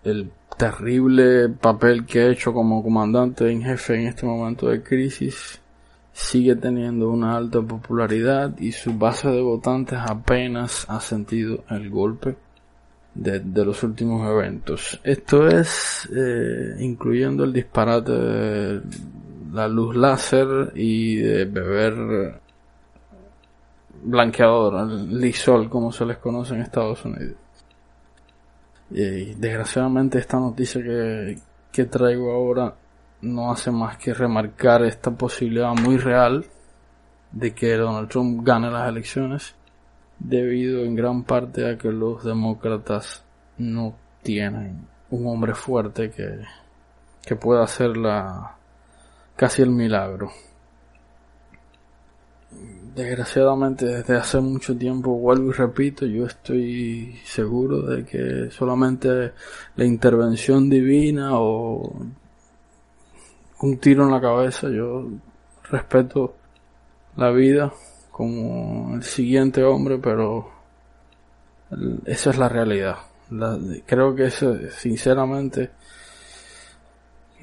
el 0.05 0.31
terrible 0.57 1.49
papel 1.49 2.05
que 2.05 2.21
ha 2.21 2.29
hecho 2.29 2.53
como 2.53 2.81
comandante 2.81 3.51
en 3.51 3.63
jefe 3.63 3.95
en 3.95 4.07
este 4.07 4.25
momento 4.25 4.69
de 4.69 4.81
crisis, 4.81 5.60
sigue 6.21 6.55
teniendo 6.55 7.09
una 7.09 7.35
alta 7.35 7.61
popularidad 7.61 8.57
y 8.59 8.71
su 8.71 8.97
base 8.97 9.29
de 9.29 9.41
votantes 9.41 9.99
apenas 9.99 10.85
ha 10.87 10.99
sentido 10.99 11.63
el 11.69 11.89
golpe 11.89 12.35
de, 13.15 13.65
los 13.65 13.83
últimos 13.83 14.27
eventos. 14.29 14.99
Esto 15.03 15.47
es 15.47 16.07
eh, 16.15 16.75
incluyendo 16.79 17.43
el 17.43 17.51
disparate 17.51 18.11
de 18.11 18.81
la 19.51 19.67
luz 19.67 19.95
láser 19.95 20.71
y 20.75 21.15
de 21.17 21.45
beber 21.45 22.39
blanqueador, 24.03 24.89
lisol 24.91 25.69
como 25.69 25.91
se 25.91 26.05
les 26.05 26.17
conoce 26.17 26.53
en 26.53 26.61
Estados 26.61 27.03
Unidos. 27.03 27.35
Y 28.91 29.33
desgraciadamente 29.35 30.19
esta 30.19 30.39
noticia 30.39 30.81
que, 30.81 31.37
que 31.71 31.85
traigo 31.85 32.31
ahora 32.31 32.75
no 33.21 33.51
hace 33.51 33.71
más 33.71 33.97
que 33.97 34.13
remarcar 34.13 34.83
esta 34.83 35.11
posibilidad 35.11 35.73
muy 35.73 35.97
real 35.97 36.45
de 37.31 37.53
que 37.53 37.75
Donald 37.75 38.09
Trump 38.09 38.45
gane 38.45 38.69
las 38.69 38.89
elecciones 38.89 39.55
debido 40.19 40.83
en 40.83 40.95
gran 40.95 41.23
parte 41.23 41.69
a 41.69 41.77
que 41.77 41.91
los 41.91 42.23
demócratas 42.23 43.23
no 43.57 43.95
tienen 44.21 44.87
un 45.09 45.27
hombre 45.27 45.53
fuerte 45.53 46.09
que, 46.11 46.41
que 47.21 47.35
pueda 47.35 47.63
hacer 47.63 47.97
la, 47.97 48.55
casi 49.35 49.61
el 49.61 49.71
milagro. 49.71 50.31
Desgraciadamente 52.95 53.85
desde 53.85 54.17
hace 54.17 54.39
mucho 54.41 54.77
tiempo, 54.77 55.17
vuelvo 55.17 55.49
y 55.49 55.53
repito, 55.53 56.05
yo 56.05 56.25
estoy 56.25 57.17
seguro 57.23 57.81
de 57.83 58.05
que 58.05 58.51
solamente 58.51 59.31
la 59.75 59.85
intervención 59.85 60.69
divina 60.69 61.39
o 61.39 61.95
un 63.61 63.77
tiro 63.77 64.03
en 64.03 64.11
la 64.11 64.21
cabeza. 64.21 64.69
Yo 64.69 65.07
respeto 65.69 66.35
la 67.15 67.31
vida 67.31 67.71
como 68.11 68.95
el 68.95 69.03
siguiente 69.03 69.63
hombre, 69.63 69.97
pero 69.97 70.51
esa 72.05 72.29
es 72.31 72.37
la 72.37 72.49
realidad. 72.49 72.97
creo 73.85 74.13
que 74.13 74.25
eso, 74.25 74.55
sinceramente, 74.69 75.71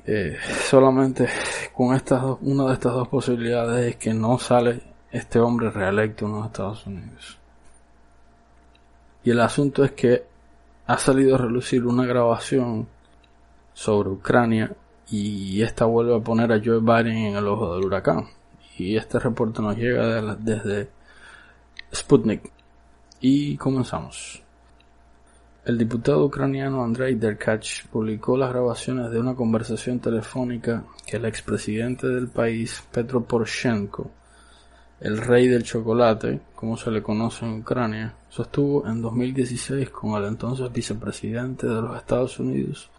eh, 0.07 0.37
solamente 0.69 1.29
con 1.75 1.95
estas 1.95 2.23
dos, 2.23 2.39
una 2.43 2.67
de 2.67 2.75
estas 2.75 2.93
dos 2.93 3.09
posibilidades 3.09 3.87
es 3.87 3.97
que 3.97 4.15
no 4.15 4.39
sale 4.39 4.81
este 5.11 5.39
hombre 5.39 5.71
reelecto 5.71 6.27
en 6.27 6.33
los 6.33 6.47
Estados 6.47 6.87
Unidos. 6.87 7.39
Y 9.25 9.31
el 9.31 9.41
asunto 9.41 9.85
es 9.85 9.93
que 9.93 10.25
ha 10.87 10.99
salido 10.99 11.35
a 11.35 11.39
relucir 11.39 11.85
una 11.85 12.07
grabación 12.07 12.87
sobre 13.75 14.11
Ucrania 14.11 14.73
y 15.11 15.63
esta 15.63 15.85
vuelve 15.87 16.17
a 16.17 16.21
poner 16.21 16.53
a 16.53 16.61
Joe 16.63 16.81
Biden 16.81 17.17
en 17.17 17.37
el 17.37 17.47
ojo 17.47 17.75
del 17.75 17.85
huracán. 17.85 18.27
Y 18.77 18.97
este 18.97 19.19
reporte 19.19 19.63
nos 19.63 19.77
llega 19.77 20.37
desde 20.37 20.89
Sputnik. 21.93 22.51
Y 23.21 23.57
comenzamos. 23.57 24.43
El 25.65 25.77
diputado 25.77 26.25
ucraniano 26.25 26.83
Andrei 26.83 27.15
Derkach 27.15 27.87
publicó 27.89 28.37
las 28.37 28.51
grabaciones 28.51 29.11
de 29.11 29.19
una 29.19 29.35
conversación 29.35 29.99
telefónica 29.99 30.85
que 31.07 31.17
el 31.17 31.25
expresidente 31.25 32.07
del 32.07 32.29
país, 32.29 32.83
Petro 32.91 33.23
Poroshenko, 33.25 34.11
el 35.01 35.19
rey 35.19 35.47
del 35.47 35.65
chocolate, 35.65 36.41
como 36.55 36.77
se 36.77 36.91
le 36.91 37.03
conoce 37.03 37.45
en 37.45 37.61
Ucrania, 37.61 38.15
sostuvo 38.29 38.87
en 38.87 39.03
2016 39.03 39.91
con 39.91 40.13
el 40.21 40.29
entonces 40.29 40.73
vicepresidente 40.73 41.67
de 41.67 41.83
los 41.83 41.97
Estados 41.97 42.39
Unidos, 42.39 42.91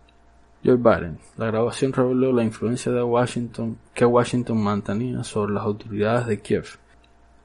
Joe 0.63 0.75
Biden. 0.75 1.17
La 1.37 1.47
grabación 1.47 1.93
reveló 1.93 2.33
la 2.33 2.43
influencia 2.43 2.91
de 2.91 3.01
Washington 3.01 3.77
que 3.93 4.05
Washington 4.05 4.61
mantenía 4.61 5.23
sobre 5.23 5.53
las 5.53 5.63
autoridades 5.63 6.27
de 6.27 6.39
Kiev 6.39 6.65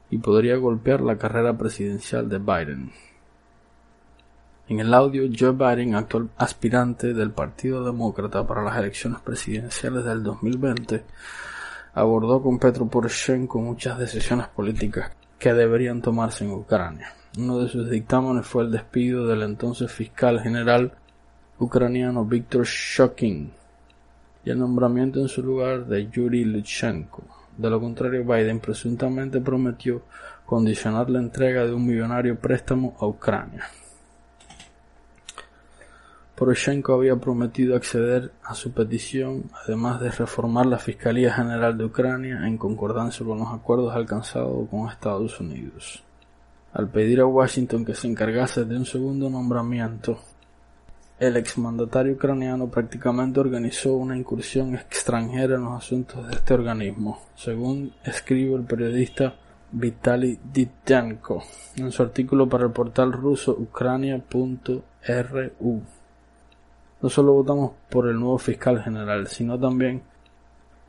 y 0.09 0.17
podría 0.17 0.57
golpear 0.57 1.01
la 1.01 1.17
carrera 1.17 1.57
presidencial 1.57 2.27
de 2.27 2.39
Biden. 2.39 2.91
En 4.67 4.79
el 4.79 4.93
audio, 4.93 5.23
Joe 5.37 5.51
Biden, 5.51 5.95
actual 5.95 6.29
aspirante 6.37 7.13
del 7.13 7.31
Partido 7.31 7.85
Demócrata 7.85 8.45
para 8.47 8.63
las 8.63 8.77
elecciones 8.77 9.21
presidenciales 9.21 10.03
del 10.03 10.23
2020, 10.23 11.03
abordó 11.93 12.41
con 12.41 12.59
Petro 12.59 12.87
Poroshenko 12.87 13.59
muchas 13.59 13.97
decisiones 13.99 14.47
políticas 14.47 15.11
que 15.37 15.53
deberían 15.53 16.01
tomarse 16.01 16.43
en 16.45 16.51
Ucrania. 16.51 17.13
Uno 17.37 17.59
de 17.59 17.69
sus 17.69 17.89
dictámenes 17.89 18.47
fue 18.47 18.63
el 18.63 18.71
despido 18.71 19.27
del 19.27 19.43
entonces 19.43 19.91
fiscal 19.91 20.41
general 20.41 20.93
ucraniano 21.59 22.25
Viktor 22.25 22.65
Shokin 22.65 23.51
y 24.43 24.49
el 24.49 24.59
nombramiento 24.59 25.19
en 25.19 25.27
su 25.27 25.41
lugar 25.41 25.85
de 25.85 26.07
Yuri 26.09 26.43
Lutsenko. 26.45 27.23
De 27.57 27.69
lo 27.69 27.79
contrario, 27.79 28.25
Biden 28.25 28.59
presuntamente 28.59 29.39
prometió 29.39 30.03
condicionar 30.45 31.09
la 31.09 31.19
entrega 31.19 31.65
de 31.65 31.73
un 31.73 31.85
millonario 31.85 32.37
préstamo 32.37 32.95
a 32.99 33.07
Ucrania. 33.07 33.63
Poroshenko 36.35 36.93
había 36.93 37.15
prometido 37.15 37.77
acceder 37.77 38.33
a 38.43 38.53
su 38.53 38.73
petición, 38.73 39.49
además 39.63 40.01
de 40.01 40.11
reformar 40.11 40.65
la 40.65 40.77
Fiscalía 40.77 41.33
General 41.33 41.77
de 41.77 41.85
Ucrania 41.85 42.45
en 42.45 42.57
concordancia 42.57 43.25
con 43.25 43.39
los 43.39 43.47
acuerdos 43.47 43.95
alcanzados 43.95 44.67
con 44.69 44.89
Estados 44.89 45.39
Unidos. 45.39 46.03
Al 46.73 46.89
pedir 46.89 47.21
a 47.21 47.25
Washington 47.25 47.85
que 47.85 47.95
se 47.95 48.09
encargase 48.09 48.65
de 48.65 48.75
un 48.75 48.85
segundo 48.85 49.29
nombramiento 49.29 50.19
el 51.17 51.37
exmandatario 51.37 52.13
ucraniano 52.13 52.67
prácticamente 52.67 53.39
organizó 53.39 53.93
una 53.93 54.17
incursión 54.17 54.75
extranjera 54.75 55.55
en 55.55 55.63
los 55.63 55.73
asuntos 55.73 56.27
de 56.27 56.33
este 56.33 56.53
organismo, 56.53 57.21
según 57.35 57.93
escribe 58.03 58.55
el 58.55 58.63
periodista 58.63 59.35
Vitaly 59.71 60.39
Dityanko 60.53 61.43
en 61.77 61.91
su 61.91 62.03
artículo 62.03 62.49
para 62.49 62.65
el 62.65 62.71
portal 62.71 63.13
ruso 63.13 63.51
ucrania.ru. 63.51 64.81
No 67.01 67.09
solo 67.09 67.33
votamos 67.33 67.71
por 67.89 68.07
el 68.07 68.19
nuevo 68.19 68.37
fiscal 68.37 68.81
general, 68.81 69.27
sino 69.27 69.57
también 69.59 70.01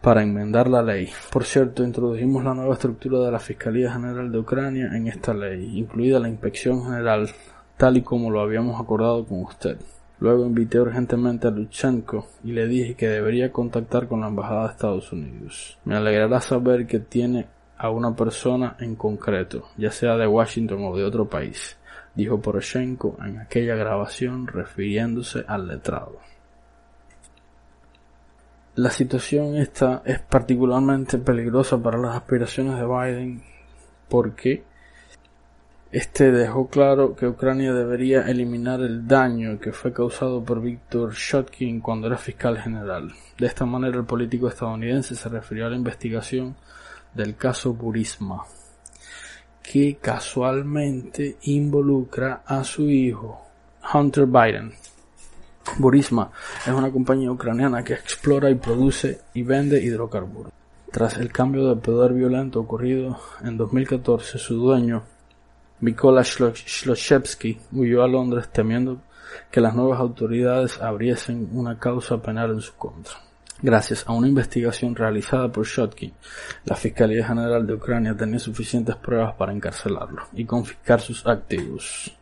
para 0.00 0.22
enmendar 0.22 0.68
la 0.68 0.82
ley. 0.82 1.08
Por 1.32 1.44
cierto, 1.44 1.84
introdujimos 1.84 2.42
la 2.44 2.54
nueva 2.54 2.74
estructura 2.74 3.20
de 3.20 3.30
la 3.30 3.38
Fiscalía 3.38 3.92
General 3.92 4.30
de 4.30 4.38
Ucrania 4.38 4.90
en 4.92 5.06
esta 5.08 5.34
ley, 5.34 5.78
incluida 5.78 6.18
la 6.18 6.28
Inspección 6.28 6.84
General, 6.84 7.28
tal 7.76 7.96
y 7.96 8.02
como 8.02 8.30
lo 8.30 8.40
habíamos 8.40 8.80
acordado 8.80 9.24
con 9.24 9.42
usted. 9.42 9.78
Luego 10.18 10.46
invité 10.46 10.80
urgentemente 10.80 11.46
a 11.46 11.50
Luchenko 11.50 12.28
y 12.42 12.52
le 12.52 12.66
dije 12.66 12.94
que 12.94 13.08
debería 13.08 13.52
contactar 13.52 14.08
con 14.08 14.22
la 14.22 14.28
Embajada 14.28 14.64
de 14.64 14.72
Estados 14.72 15.12
Unidos. 15.12 15.78
Me 15.84 15.96
alegrará 15.96 16.40
saber 16.40 16.86
que 16.86 17.00
tiene 17.00 17.46
a 17.76 17.90
una 17.90 18.16
persona 18.16 18.76
en 18.80 18.96
concreto, 18.96 19.68
ya 19.76 19.90
sea 19.90 20.16
de 20.16 20.26
Washington 20.26 20.84
o 20.84 20.96
de 20.96 21.04
otro 21.04 21.28
país, 21.28 21.76
dijo 22.14 22.40
Poroshenko 22.40 23.18
en 23.22 23.40
aquella 23.40 23.74
grabación 23.74 24.46
refiriéndose 24.46 25.44
al 25.46 25.68
letrado. 25.68 26.18
La 28.76 28.90
situación 28.90 29.56
esta 29.56 30.02
es 30.04 30.20
particularmente 30.20 31.18
peligrosa 31.18 31.78
para 31.78 31.98
las 31.98 32.14
aspiraciones 32.16 32.78
de 32.78 32.86
Biden 32.86 33.42
porque 34.08 34.64
este 35.92 36.32
dejó 36.32 36.68
claro 36.68 37.14
que 37.14 37.28
Ucrania 37.28 37.72
debería 37.72 38.22
eliminar 38.22 38.80
el 38.80 39.06
daño 39.06 39.60
que 39.60 39.72
fue 39.72 39.92
causado 39.92 40.42
por 40.42 40.60
Víctor 40.60 41.14
Shotkin 41.14 41.80
cuando 41.80 42.08
era 42.08 42.18
fiscal 42.18 42.58
general. 42.58 43.12
De 43.38 43.46
esta 43.46 43.64
manera 43.64 43.96
el 43.96 44.04
político 44.04 44.48
estadounidense 44.48 45.14
se 45.14 45.28
refirió 45.28 45.66
a 45.66 45.70
la 45.70 45.76
investigación 45.76 46.56
del 47.14 47.36
caso 47.36 47.72
Burisma, 47.72 48.44
que 49.62 49.96
casualmente 49.96 51.36
involucra 51.42 52.42
a 52.44 52.64
su 52.64 52.90
hijo, 52.90 53.42
Hunter 53.94 54.26
Biden. 54.26 54.72
Burisma 55.78 56.30
es 56.66 56.72
una 56.72 56.90
compañía 56.90 57.30
ucraniana 57.30 57.84
que 57.84 57.94
explora 57.94 58.50
y 58.50 58.56
produce 58.56 59.20
y 59.34 59.42
vende 59.42 59.82
hidrocarburos. 59.82 60.52
Tras 60.90 61.16
el 61.16 61.30
cambio 61.30 61.68
de 61.68 61.80
poder 61.80 62.12
violento 62.12 62.60
ocurrido 62.60 63.18
en 63.42 63.56
2014, 63.56 64.38
su 64.38 64.56
dueño, 64.56 65.02
Mikola 65.80 66.22
Shloshevsky, 66.22 67.58
huyó 67.72 68.02
a 68.02 68.08
Londres 68.08 68.48
temiendo 68.50 69.02
que 69.50 69.60
las 69.60 69.74
nuevas 69.74 70.00
autoridades 70.00 70.80
abriesen 70.80 71.48
una 71.52 71.78
causa 71.78 72.20
penal 72.22 72.52
en 72.52 72.60
su 72.60 72.74
contra. 72.74 73.14
Gracias 73.62 74.04
a 74.06 74.12
una 74.12 74.28
investigación 74.28 74.94
realizada 74.94 75.50
por 75.50 75.66
Shotkin, 75.66 76.12
la 76.64 76.76
Fiscalía 76.76 77.26
General 77.26 77.66
de 77.66 77.74
Ucrania 77.74 78.14
tenía 78.14 78.38
suficientes 78.38 78.96
pruebas 78.96 79.34
para 79.34 79.52
encarcelarlo 79.52 80.24
y 80.34 80.44
confiscar 80.44 81.00
sus 81.00 81.26
activos. 81.26 82.14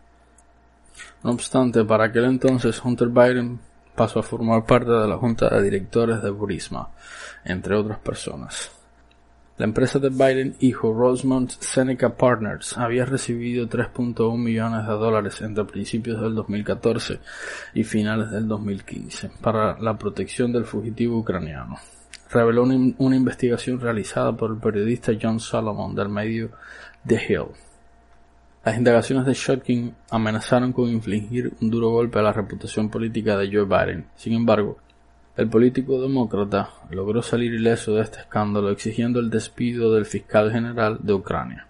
No 1.24 1.32
obstante, 1.32 1.84
para 1.84 2.04
aquel 2.04 2.26
entonces 2.26 2.80
Hunter 2.84 3.08
Biden 3.08 3.58
pasó 3.96 4.20
a 4.20 4.22
formar 4.22 4.64
parte 4.64 4.90
de 4.90 5.08
la 5.08 5.16
junta 5.16 5.48
de 5.48 5.62
directores 5.62 6.22
de 6.22 6.30
Burisma, 6.30 6.90
entre 7.44 7.76
otras 7.76 7.98
personas. 7.98 8.70
La 9.56 9.66
empresa 9.66 10.00
de 10.00 10.08
Biden, 10.08 10.56
hijo 10.58 10.92
Rosemont 10.92 11.48
Seneca 11.48 12.16
Partners, 12.16 12.76
había 12.76 13.04
recibido 13.04 13.68
3.1 13.68 14.36
millones 14.36 14.84
de 14.84 14.92
dólares 14.94 15.40
entre 15.42 15.64
principios 15.64 16.20
del 16.20 16.34
2014 16.34 17.20
y 17.72 17.84
finales 17.84 18.32
del 18.32 18.48
2015 18.48 19.30
para 19.40 19.78
la 19.78 19.96
protección 19.96 20.52
del 20.52 20.64
fugitivo 20.64 21.18
ucraniano. 21.18 21.76
Reveló 22.32 22.64
una, 22.64 23.14
investigación 23.14 23.78
realizada 23.78 24.36
por 24.36 24.50
el 24.50 24.56
periodista 24.56 25.12
John 25.22 25.38
Solomon 25.38 25.94
del 25.94 26.08
medio 26.08 26.50
The 27.06 27.22
Hill. 27.28 27.46
Las 28.64 28.76
indagaciones 28.76 29.24
de 29.24 29.34
Shotkin 29.34 29.94
amenazaron 30.10 30.72
con 30.72 30.88
infligir 30.88 31.52
un 31.60 31.70
duro 31.70 31.90
golpe 31.90 32.18
a 32.18 32.22
la 32.22 32.32
reputación 32.32 32.90
política 32.90 33.36
de 33.36 33.46
Joe 33.52 33.66
Biden. 33.66 34.06
Sin 34.16 34.32
embargo, 34.32 34.78
el 35.36 35.48
político 35.48 36.00
demócrata 36.00 36.70
logró 36.90 37.20
salir 37.20 37.54
ileso 37.54 37.94
de 37.94 38.02
este 38.02 38.20
escándalo 38.20 38.70
exigiendo 38.70 39.18
el 39.18 39.30
despido 39.30 39.92
del 39.92 40.06
fiscal 40.06 40.52
general 40.52 40.98
de 41.00 41.12
Ucrania. 41.12 41.66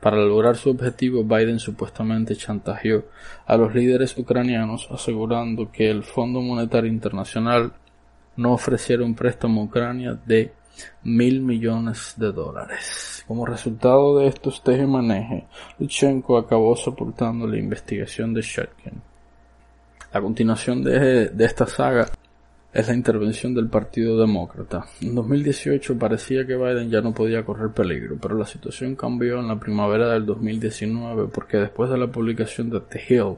Para 0.00 0.16
lograr 0.16 0.56
su 0.56 0.70
objetivo, 0.70 1.22
Biden 1.22 1.58
supuestamente 1.58 2.36
chantajeó 2.36 3.04
a 3.44 3.56
los 3.56 3.74
líderes 3.74 4.16
ucranianos 4.16 4.88
asegurando 4.90 5.70
que 5.70 5.90
el 5.90 6.04
Fondo 6.04 6.40
Monetario 6.40 6.90
Internacional 6.90 7.72
no 8.36 8.52
ofreciera 8.52 9.04
un 9.04 9.14
préstamo 9.14 9.60
a 9.60 9.64
Ucrania 9.64 10.18
de 10.24 10.52
mil 11.02 11.40
millones 11.42 12.14
de 12.16 12.32
dólares. 12.32 13.24
Como 13.26 13.44
resultado 13.44 14.18
de 14.18 14.28
estos 14.28 14.62
teje-maneje, 14.62 15.46
Luchenko 15.78 16.38
acabó 16.38 16.76
soportando 16.76 17.46
la 17.46 17.58
investigación 17.58 18.32
de 18.32 18.42
Shetkin. 18.42 19.02
A 20.12 20.20
continuación 20.20 20.82
de 20.82 21.32
esta 21.40 21.66
saga, 21.66 22.08
es 22.76 22.88
la 22.88 22.94
intervención 22.94 23.54
del 23.54 23.68
Partido 23.68 24.20
Demócrata. 24.20 24.84
En 25.00 25.14
2018 25.14 25.98
parecía 25.98 26.46
que 26.46 26.56
Biden 26.56 26.90
ya 26.90 27.00
no 27.00 27.14
podía 27.14 27.42
correr 27.42 27.70
peligro, 27.70 28.18
pero 28.20 28.36
la 28.36 28.44
situación 28.44 28.94
cambió 28.94 29.40
en 29.40 29.48
la 29.48 29.58
primavera 29.58 30.10
del 30.10 30.26
2019 30.26 31.28
porque 31.32 31.56
después 31.56 31.88
de 31.88 31.96
la 31.96 32.08
publicación 32.08 32.68
de 32.68 32.80
The 32.80 33.02
Hill, 33.08 33.36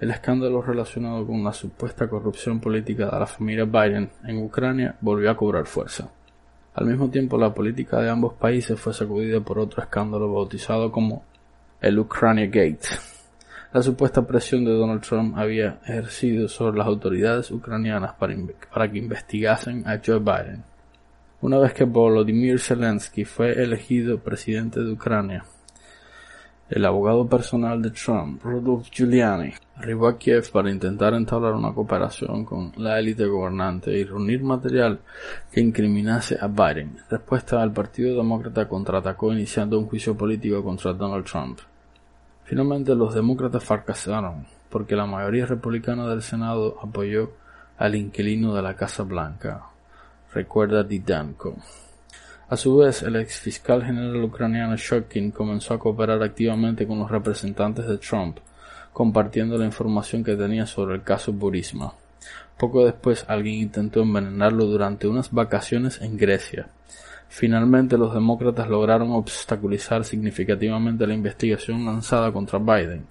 el 0.00 0.10
escándalo 0.10 0.62
relacionado 0.62 1.24
con 1.24 1.44
la 1.44 1.52
supuesta 1.52 2.08
corrupción 2.08 2.58
política 2.58 3.04
de 3.08 3.20
la 3.20 3.26
familia 3.26 3.66
Biden 3.66 4.10
en 4.24 4.42
Ucrania 4.42 4.96
volvió 5.00 5.30
a 5.30 5.36
cobrar 5.36 5.66
fuerza. 5.66 6.10
Al 6.74 6.86
mismo 6.86 7.08
tiempo, 7.08 7.38
la 7.38 7.54
política 7.54 8.00
de 8.00 8.10
ambos 8.10 8.34
países 8.34 8.80
fue 8.80 8.92
sacudida 8.92 9.38
por 9.38 9.60
otro 9.60 9.80
escándalo 9.80 10.32
bautizado 10.32 10.90
como 10.90 11.22
el 11.80 12.00
Ucrania 12.00 12.46
Gate, 12.46 12.88
la 13.72 13.82
supuesta 13.82 14.26
presión 14.26 14.64
de 14.64 14.72
Donald 14.72 15.02
Trump 15.02 15.36
había 15.36 15.80
ejercido 15.84 16.48
sobre 16.48 16.78
las 16.78 16.86
autoridades 16.86 17.50
ucranianas 17.50 18.14
para, 18.14 18.90
que 18.90 18.98
investigasen 18.98 19.86
a 19.86 20.00
Joe 20.04 20.18
Biden. 20.18 20.62
Una 21.40 21.58
vez 21.58 21.74
que 21.74 21.84
Volodymyr 21.84 22.58
Zelensky 22.58 23.24
fue 23.24 23.52
elegido 23.52 24.18
presidente 24.18 24.80
de 24.80 24.92
Ucrania, 24.92 25.44
el 26.68 26.84
abogado 26.84 27.28
personal 27.28 27.80
de 27.80 27.90
Trump, 27.90 28.42
Rudolph 28.42 28.88
Giuliani, 28.90 29.52
arribó 29.76 30.08
a 30.08 30.18
Kiev 30.18 30.50
para 30.50 30.70
intentar 30.70 31.14
entablar 31.14 31.52
una 31.52 31.72
cooperación 31.72 32.44
con 32.44 32.72
la 32.76 32.98
élite 32.98 33.24
gobernante 33.26 33.96
y 33.96 34.04
reunir 34.04 34.42
material 34.42 34.98
que 35.52 35.60
incriminase 35.60 36.36
a 36.40 36.48
Biden. 36.48 36.96
Respuesta 37.08 37.62
al 37.62 37.72
Partido 37.72 38.16
Demócrata 38.16 38.66
contraatacó 38.66 39.32
iniciando 39.32 39.78
un 39.78 39.86
juicio 39.86 40.16
político 40.16 40.64
contra 40.64 40.92
Donald 40.92 41.24
Trump. 41.24 41.60
Finalmente 42.46 42.94
los 42.94 43.12
demócratas 43.12 43.64
fracasaron 43.64 44.46
porque 44.70 44.94
la 44.94 45.06
mayoría 45.06 45.46
republicana 45.46 46.06
del 46.06 46.22
Senado 46.22 46.78
apoyó 46.80 47.32
al 47.76 47.96
inquilino 47.96 48.54
de 48.54 48.62
la 48.62 48.76
Casa 48.76 49.02
Blanca, 49.02 49.62
recuerda 50.32 50.84
Didanko. 50.84 51.56
A 52.48 52.56
su 52.56 52.76
vez, 52.76 53.02
el 53.02 53.16
ex 53.16 53.40
fiscal 53.40 53.84
general 53.84 54.22
ucraniano 54.22 54.76
Shokin 54.76 55.32
comenzó 55.32 55.74
a 55.74 55.78
cooperar 55.80 56.22
activamente 56.22 56.86
con 56.86 57.00
los 57.00 57.10
representantes 57.10 57.88
de 57.88 57.98
Trump, 57.98 58.38
compartiendo 58.92 59.58
la 59.58 59.64
información 59.64 60.22
que 60.22 60.36
tenía 60.36 60.66
sobre 60.66 60.94
el 60.94 61.02
caso 61.02 61.32
Burisma. 61.32 61.94
Poco 62.56 62.84
después, 62.84 63.24
alguien 63.26 63.56
intentó 63.56 64.02
envenenarlo 64.02 64.66
durante 64.66 65.08
unas 65.08 65.32
vacaciones 65.32 66.00
en 66.00 66.16
Grecia, 66.16 66.68
Finalmente, 67.28 67.98
los 67.98 68.14
demócratas 68.14 68.68
lograron 68.68 69.12
obstaculizar 69.12 70.04
significativamente 70.04 71.06
la 71.06 71.14
investigación 71.14 71.84
lanzada 71.84 72.32
contra 72.32 72.58
Biden. 72.58 73.06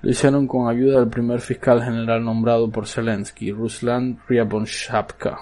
Lo 0.00 0.10
hicieron 0.10 0.48
con 0.48 0.68
ayuda 0.68 0.98
del 0.98 1.08
primer 1.08 1.40
fiscal 1.40 1.82
general 1.82 2.24
nombrado 2.24 2.68
por 2.70 2.88
Zelensky, 2.88 3.52
Ruslan 3.52 4.18
Ryabonshapka, 4.28 5.38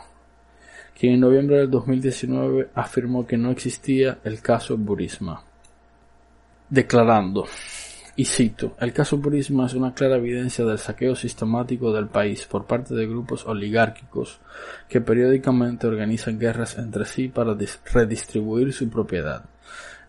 quien 0.98 1.14
en 1.14 1.20
noviembre 1.20 1.56
del 1.58 1.70
2019 1.70 2.68
afirmó 2.74 3.26
que 3.26 3.38
no 3.38 3.50
existía 3.50 4.18
el 4.22 4.42
caso 4.42 4.76
Burisma, 4.76 5.42
declarando 6.68 7.46
y 8.16 8.24
cito, 8.24 8.74
el 8.80 8.92
caso 8.92 9.18
Burisma 9.18 9.66
es 9.66 9.74
una 9.74 9.94
clara 9.94 10.16
evidencia 10.16 10.64
del 10.64 10.78
saqueo 10.78 11.14
sistemático 11.14 11.92
del 11.92 12.08
país 12.08 12.44
por 12.46 12.66
parte 12.66 12.94
de 12.94 13.06
grupos 13.06 13.46
oligárquicos 13.46 14.40
que 14.88 15.00
periódicamente 15.00 15.86
organizan 15.86 16.38
guerras 16.38 16.76
entre 16.78 17.04
sí 17.04 17.28
para 17.28 17.56
redistribuir 17.92 18.72
su 18.72 18.88
propiedad. 18.88 19.44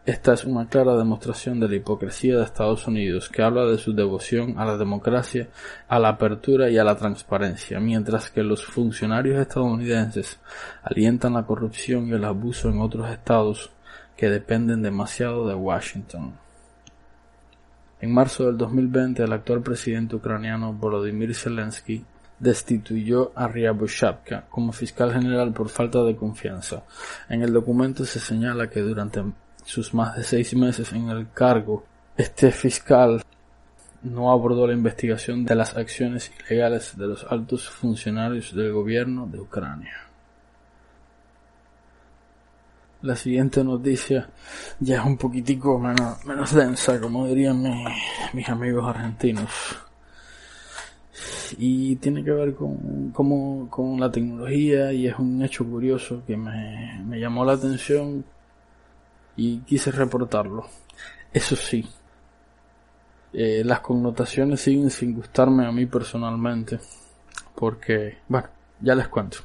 Esta 0.03 0.33
es 0.33 0.45
una 0.45 0.67
clara 0.67 0.97
demostración 0.97 1.59
de 1.59 1.69
la 1.69 1.75
hipocresía 1.75 2.35
de 2.35 2.43
Estados 2.43 2.87
Unidos, 2.87 3.29
que 3.29 3.43
habla 3.43 3.65
de 3.65 3.77
su 3.77 3.93
devoción 3.93 4.57
a 4.57 4.65
la 4.65 4.75
democracia, 4.75 5.49
a 5.87 5.99
la 5.99 6.09
apertura 6.09 6.71
y 6.71 6.79
a 6.79 6.83
la 6.83 6.95
transparencia, 6.95 7.79
mientras 7.79 8.31
que 8.31 8.41
los 8.41 8.65
funcionarios 8.65 9.39
estadounidenses 9.39 10.39
alientan 10.81 11.33
la 11.33 11.45
corrupción 11.45 12.07
y 12.07 12.13
el 12.13 12.25
abuso 12.25 12.69
en 12.69 12.81
otros 12.81 13.11
estados 13.11 13.69
que 14.17 14.31
dependen 14.31 14.81
demasiado 14.81 15.47
de 15.47 15.53
Washington. 15.53 16.33
En 18.01 18.11
marzo 18.11 18.47
del 18.47 18.57
2020, 18.57 19.21
el 19.21 19.31
actual 19.31 19.61
presidente 19.61 20.15
ucraniano 20.15 20.73
Volodymyr 20.73 21.35
Zelensky 21.35 22.03
destituyó 22.39 23.31
a 23.35 23.47
Ryaboshabka 23.47 24.47
como 24.49 24.71
fiscal 24.71 25.13
general 25.13 25.53
por 25.53 25.69
falta 25.69 26.03
de 26.03 26.15
confianza. 26.15 26.83
En 27.29 27.43
el 27.43 27.53
documento 27.53 28.03
se 28.03 28.19
señala 28.19 28.71
que 28.71 28.79
durante 28.79 29.23
sus 29.63 29.93
más 29.93 30.15
de 30.15 30.23
seis 30.23 30.55
meses 30.55 30.91
en 30.93 31.09
el 31.09 31.29
cargo, 31.31 31.85
este 32.17 32.49
fiscal 32.49 33.21
no 34.01 34.31
abordó 34.31 34.65
la 34.65 34.73
investigación 34.73 35.45
de 35.45 35.53
las 35.53 35.77
acciones 35.77 36.31
ilegales 36.39 36.97
de 36.97 37.05
los 37.05 37.23
altos 37.29 37.69
funcionarios 37.69 38.55
del 38.55 38.73
gobierno 38.73 39.27
de 39.27 39.41
Ucrania. 39.41 40.10
La 43.01 43.15
siguiente 43.15 43.63
noticia 43.63 44.29
ya 44.79 44.99
es 44.99 45.05
un 45.05 45.17
poquitico 45.17 45.79
menos, 45.79 46.53
densa, 46.53 46.99
como 47.01 47.27
dirían 47.27 47.63
mis 48.33 48.47
amigos 48.49 48.87
argentinos. 48.87 49.49
Y 51.57 51.95
tiene 51.97 52.23
que 52.23 52.31
ver 52.31 52.55
con, 52.55 53.11
con 53.69 53.99
la 53.99 54.11
tecnología 54.11 54.93
y 54.93 55.07
es 55.07 55.17
un 55.17 55.43
hecho 55.43 55.65
curioso 55.65 56.23
que 56.25 56.37
me, 56.37 57.01
me 57.05 57.19
llamó 57.19 57.43
la 57.43 57.53
atención 57.53 58.23
y 59.35 59.59
quise 59.59 59.91
reportarlo. 59.91 60.67
Eso 61.33 61.55
sí, 61.55 61.87
eh, 63.33 63.63
las 63.65 63.79
connotaciones 63.79 64.59
siguen 64.61 64.89
sin 64.89 65.15
gustarme 65.15 65.65
a 65.65 65.71
mí 65.71 65.85
personalmente. 65.85 66.79
Porque, 67.55 68.19
bueno, 68.27 68.47
ya 68.79 68.95
les 68.95 69.07
cuento. 69.07 69.37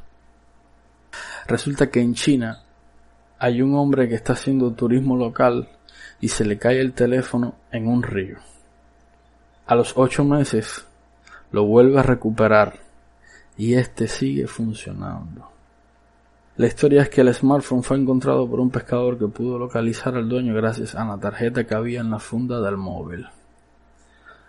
Resulta 1.47 1.90
que 1.90 2.01
en 2.01 2.14
China 2.14 2.65
hay 3.38 3.62
un 3.62 3.75
hombre 3.75 4.09
que 4.09 4.14
está 4.14 4.33
haciendo 4.35 4.72
turismo 4.72 5.16
local 5.16 5.68
y 6.20 6.29
se 6.29 6.44
le 6.44 6.59
cae 6.59 6.81
el 6.81 6.92
teléfono 6.92 7.55
en 7.70 7.88
un 7.88 8.03
río. 8.03 8.38
A 9.66 9.75
los 9.75 9.94
ocho 9.96 10.25
meses 10.25 10.87
lo 11.53 11.64
vuelve 11.64 11.99
a 11.99 12.03
recuperar 12.03 12.79
y 13.57 13.75
este 13.75 14.09
sigue 14.09 14.46
funcionando. 14.46 15.51
La 16.57 16.66
historia 16.66 17.03
es 17.03 17.11
que 17.11 17.20
el 17.20 17.35
smartphone 17.35 17.83
fue 17.83 17.99
encontrado 17.99 18.49
por 18.49 18.61
un 18.61 18.70
pescador 18.70 19.18
que 19.18 19.29
pudo 19.29 19.59
localizar 19.59 20.14
al 20.14 20.29
dueño 20.29 20.55
gracias 20.55 20.94
a 20.94 21.05
la 21.05 21.18
tarjeta 21.18 21.64
que 21.64 21.75
había 21.75 22.01
en 22.01 22.11
la 22.11 22.18
funda 22.18 22.61
del 22.61 22.77
móvil 22.77 23.27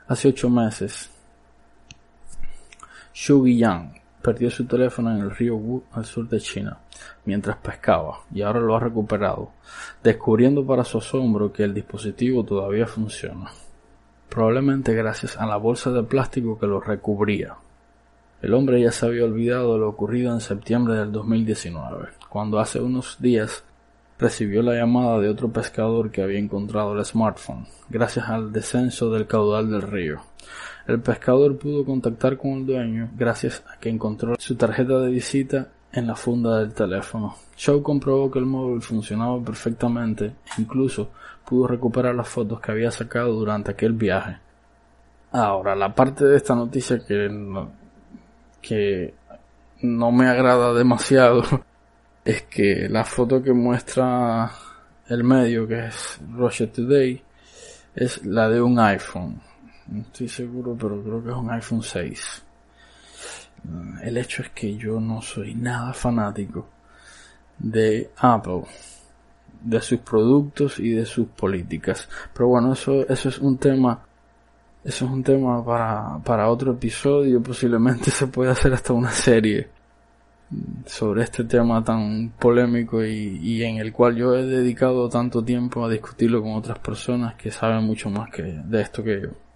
hace 0.08 0.30
ocho 0.30 0.50
meses. 0.50 1.10
Xu 3.14 3.44
Guiyang 3.44 3.94
perdió 4.28 4.52
su 4.52 4.66
teléfono 4.66 5.10
en 5.16 5.22
el 5.22 5.32
río 5.32 5.56
Wu 5.56 5.84
al 5.94 6.04
sur 6.04 6.28
de 6.28 6.42
China 6.42 6.78
mientras 7.24 7.56
pescaba 7.56 8.20
y 8.34 8.42
ahora 8.42 8.60
lo 8.60 8.76
ha 8.76 8.80
recuperado, 8.82 9.52
descubriendo 10.04 10.66
para 10.66 10.84
su 10.84 10.98
asombro 10.98 11.54
que 11.54 11.64
el 11.64 11.74
dispositivo 11.74 12.44
todavía 12.44 12.88
funciona, 12.88 13.50
probablemente 14.28 14.94
gracias 14.94 15.38
a 15.38 15.46
la 15.46 15.56
bolsa 15.56 15.92
de 15.92 16.04
plástico 16.04 16.60
que 16.60 16.68
lo 16.68 16.82
recubría. 16.82 17.56
El 18.42 18.54
hombre 18.54 18.82
ya 18.82 18.92
se 18.92 19.06
había 19.06 19.24
olvidado 19.24 19.76
de 19.76 19.80
lo 19.80 19.88
ocurrido 19.88 20.34
en 20.34 20.42
septiembre 20.42 20.96
del 20.96 21.14
2019, 21.14 22.10
cuando 22.28 22.60
hace 22.60 22.82
unos 22.82 23.22
días 23.22 23.64
recibió 24.20 24.62
la 24.62 24.76
llamada 24.76 25.22
de 25.22 25.30
otro 25.30 25.54
pescador 25.54 26.12
que 26.12 26.22
había 26.22 26.40
encontrado 26.40 26.92
el 26.98 27.06
smartphone, 27.06 27.66
gracias 27.88 28.28
al 28.28 28.52
descenso 28.52 29.10
del 29.10 29.26
caudal 29.26 29.72
del 29.72 29.84
río. 29.84 30.20
El 30.88 31.02
pescador 31.02 31.58
pudo 31.58 31.84
contactar 31.84 32.38
con 32.38 32.52
el 32.52 32.66
dueño 32.66 33.10
gracias 33.18 33.62
a 33.68 33.78
que 33.78 33.90
encontró 33.90 34.36
su 34.40 34.56
tarjeta 34.56 35.00
de 35.00 35.12
visita 35.12 35.68
en 35.92 36.08
la 36.08 36.16
funda 36.16 36.60
del 36.60 36.74
teléfono. 36.74 37.36
Shaw 37.58 37.82
comprobó 37.82 38.32
que 38.32 38.40
el 38.40 38.46
móvil 38.46 38.82
funcionaba 38.82 39.44
perfectamente 39.44 40.26
e 40.26 40.62
incluso 40.62 41.10
pudo 41.46 41.68
recuperar 41.68 42.16
las 42.16 42.30
fotos 42.30 42.62
que 42.62 42.72
había 42.72 42.90
sacado 42.90 43.34
durante 43.34 43.72
aquel 43.72 43.94
viaje. 43.94 44.38
Ahora, 45.32 45.76
la 45.76 45.94
parte 45.94 46.24
de 46.24 46.38
esta 46.38 46.56
noticia 46.56 47.00
que 47.06 47.30
que 48.62 49.14
no 49.82 50.12
me 50.12 50.28
agrada 50.28 50.74
demasiado 50.74 51.44
es 52.26 52.44
que 52.44 52.88
la 52.90 53.04
foto 53.04 53.42
que 53.42 53.54
muestra 53.54 54.52
el 55.10 55.24
medio, 55.24 55.68
que 55.68 55.88
es 55.88 56.20
Russia 56.34 56.72
Today, 56.72 57.22
es 57.96 58.26
la 58.26 58.50
de 58.50 58.62
un 58.62 58.80
iPhone. 58.80 59.42
No 59.90 60.02
estoy 60.02 60.28
seguro, 60.28 60.76
pero 60.80 61.02
creo 61.02 61.24
que 61.24 61.30
es 61.30 61.36
un 61.36 61.50
iPhone 61.52 61.84
6. 61.84 62.44
El 64.04 64.18
hecho 64.18 64.44
es 64.44 64.50
que 64.50 64.76
yo 64.76 65.00
no 65.00 65.22
soy 65.22 65.56
nada 65.56 65.94
fanático 65.94 66.68
de 67.58 68.12
Apple, 68.18 68.64
de 69.62 69.82
sus 69.82 70.00
productos 70.00 70.80
y 70.80 70.92
de 70.92 71.06
sus 71.06 71.28
políticas. 71.28 72.08
Pero 72.34 72.50
bueno, 72.50 72.74
eso, 72.74 73.08
eso 73.08 73.30
es 73.30 73.40
un 73.40 73.58
tema, 73.58 74.00
eso 74.84 75.06
es 75.06 75.12
un 75.12 75.24
tema 75.24 75.64
para, 75.66 76.20
para 76.24 76.50
otro 76.50 76.74
episodio. 76.74 77.42
Posiblemente 77.42 78.12
se 78.12 78.28
pueda 78.28 78.52
hacer 78.52 78.74
hasta 78.74 78.94
una 78.94 79.12
serie 79.12 79.70
sobre 80.86 81.24
este 81.24 81.44
tema 81.44 81.84
tan 81.84 82.30
polémico 82.40 83.04
y, 83.04 83.64
en 83.64 83.78
el 83.78 83.92
cual 83.92 84.16
yo 84.16 84.36
he 84.36 84.46
dedicado 84.46 85.10
tanto 85.10 85.44
tiempo 85.44 85.84
a 85.84 85.90
discutirlo 85.90 86.42
con 86.42 86.54
otras 86.56 86.80
personas 86.80 87.36
que 87.36 87.52
saben 87.52 87.84
mucho 87.84 88.10
más 88.10 88.30
que 88.30 88.44
de 88.44 88.82
esto 88.82 89.04
que 89.04 89.22
yo. 89.22 89.47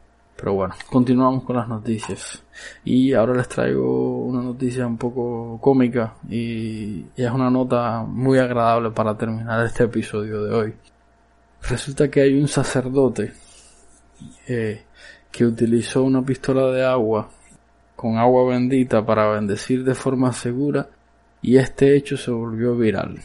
Pero 0.42 0.56
bueno, 0.56 0.74
continuamos 0.90 1.44
con 1.44 1.56
las 1.56 1.68
noticias. 1.68 2.44
Y 2.84 3.14
ahora 3.14 3.36
les 3.36 3.48
traigo 3.48 4.24
una 4.24 4.42
noticia 4.42 4.88
un 4.88 4.98
poco 4.98 5.60
cómica 5.62 6.16
y, 6.28 7.06
es 7.16 7.30
una 7.30 7.52
nota 7.52 8.02
muy 8.02 8.40
agradable 8.40 8.90
para 8.90 9.16
terminar 9.16 9.64
este 9.64 9.84
episodio 9.84 10.44
de 10.44 10.56
hoy. 10.56 10.74
Resulta 11.70 12.10
que 12.10 12.22
hay 12.22 12.42
un 12.42 12.48
sacerdote 12.48 13.34
eh, 14.48 14.84
que 15.32 15.46
utilizó 15.46 16.02
una 16.02 16.24
pistola 16.24 16.72
de 16.72 16.84
agua 16.86 17.30
con 17.96 18.18
agua 18.18 18.50
bendita 18.50 19.06
para 19.06 19.30
bendecir 19.30 19.84
de 19.84 19.94
forma 19.94 20.34
segura 20.34 20.90
y 21.44 21.58
este 21.58 21.96
hecho 21.96 22.18
se 22.18 22.32
volvió 22.32 22.76
viral. 22.76 23.20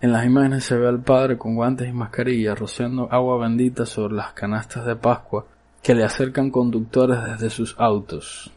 En 0.00 0.10
las 0.10 0.24
imágenes 0.24 0.64
se 0.64 0.74
ve 0.74 0.88
al 0.88 1.02
padre 1.02 1.36
con 1.36 1.54
guantes 1.54 1.86
y 1.86 1.92
mascarilla 1.92 2.54
rociando 2.54 3.12
agua 3.12 3.36
bendita 3.36 3.84
sobre 3.84 4.14
las 4.14 4.32
canastas 4.32 4.86
de 4.86 4.96
Pascua 4.96 5.51
que 5.82 5.94
le 5.94 6.04
acercan 6.04 6.50
conductores 6.50 7.18
desde 7.24 7.50
sus 7.50 7.74
autos. 7.78 8.50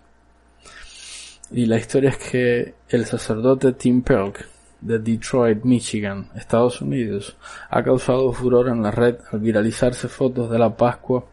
Y 1.52 1.66
la 1.66 1.78
historia 1.78 2.12
es 2.12 2.18
que 2.18 2.76
el 2.90 3.06
sacerdote 3.06 3.74
Tim 3.74 4.02
Pelk 4.02 4.48
de 4.82 5.00
Detroit, 5.00 5.64
Michigan, 5.64 6.30
Estados 6.36 6.82
Unidos, 6.82 7.36
ha 7.70 7.84
causado 7.84 8.32
furor 8.32 8.70
en 8.70 8.84
la 8.84 8.92
red 8.92 9.18
al 9.32 9.40
viralizarse 9.40 10.08
fotos 10.08 10.50
de 10.50 10.60
la 10.60 10.76
Pascua 10.76 11.26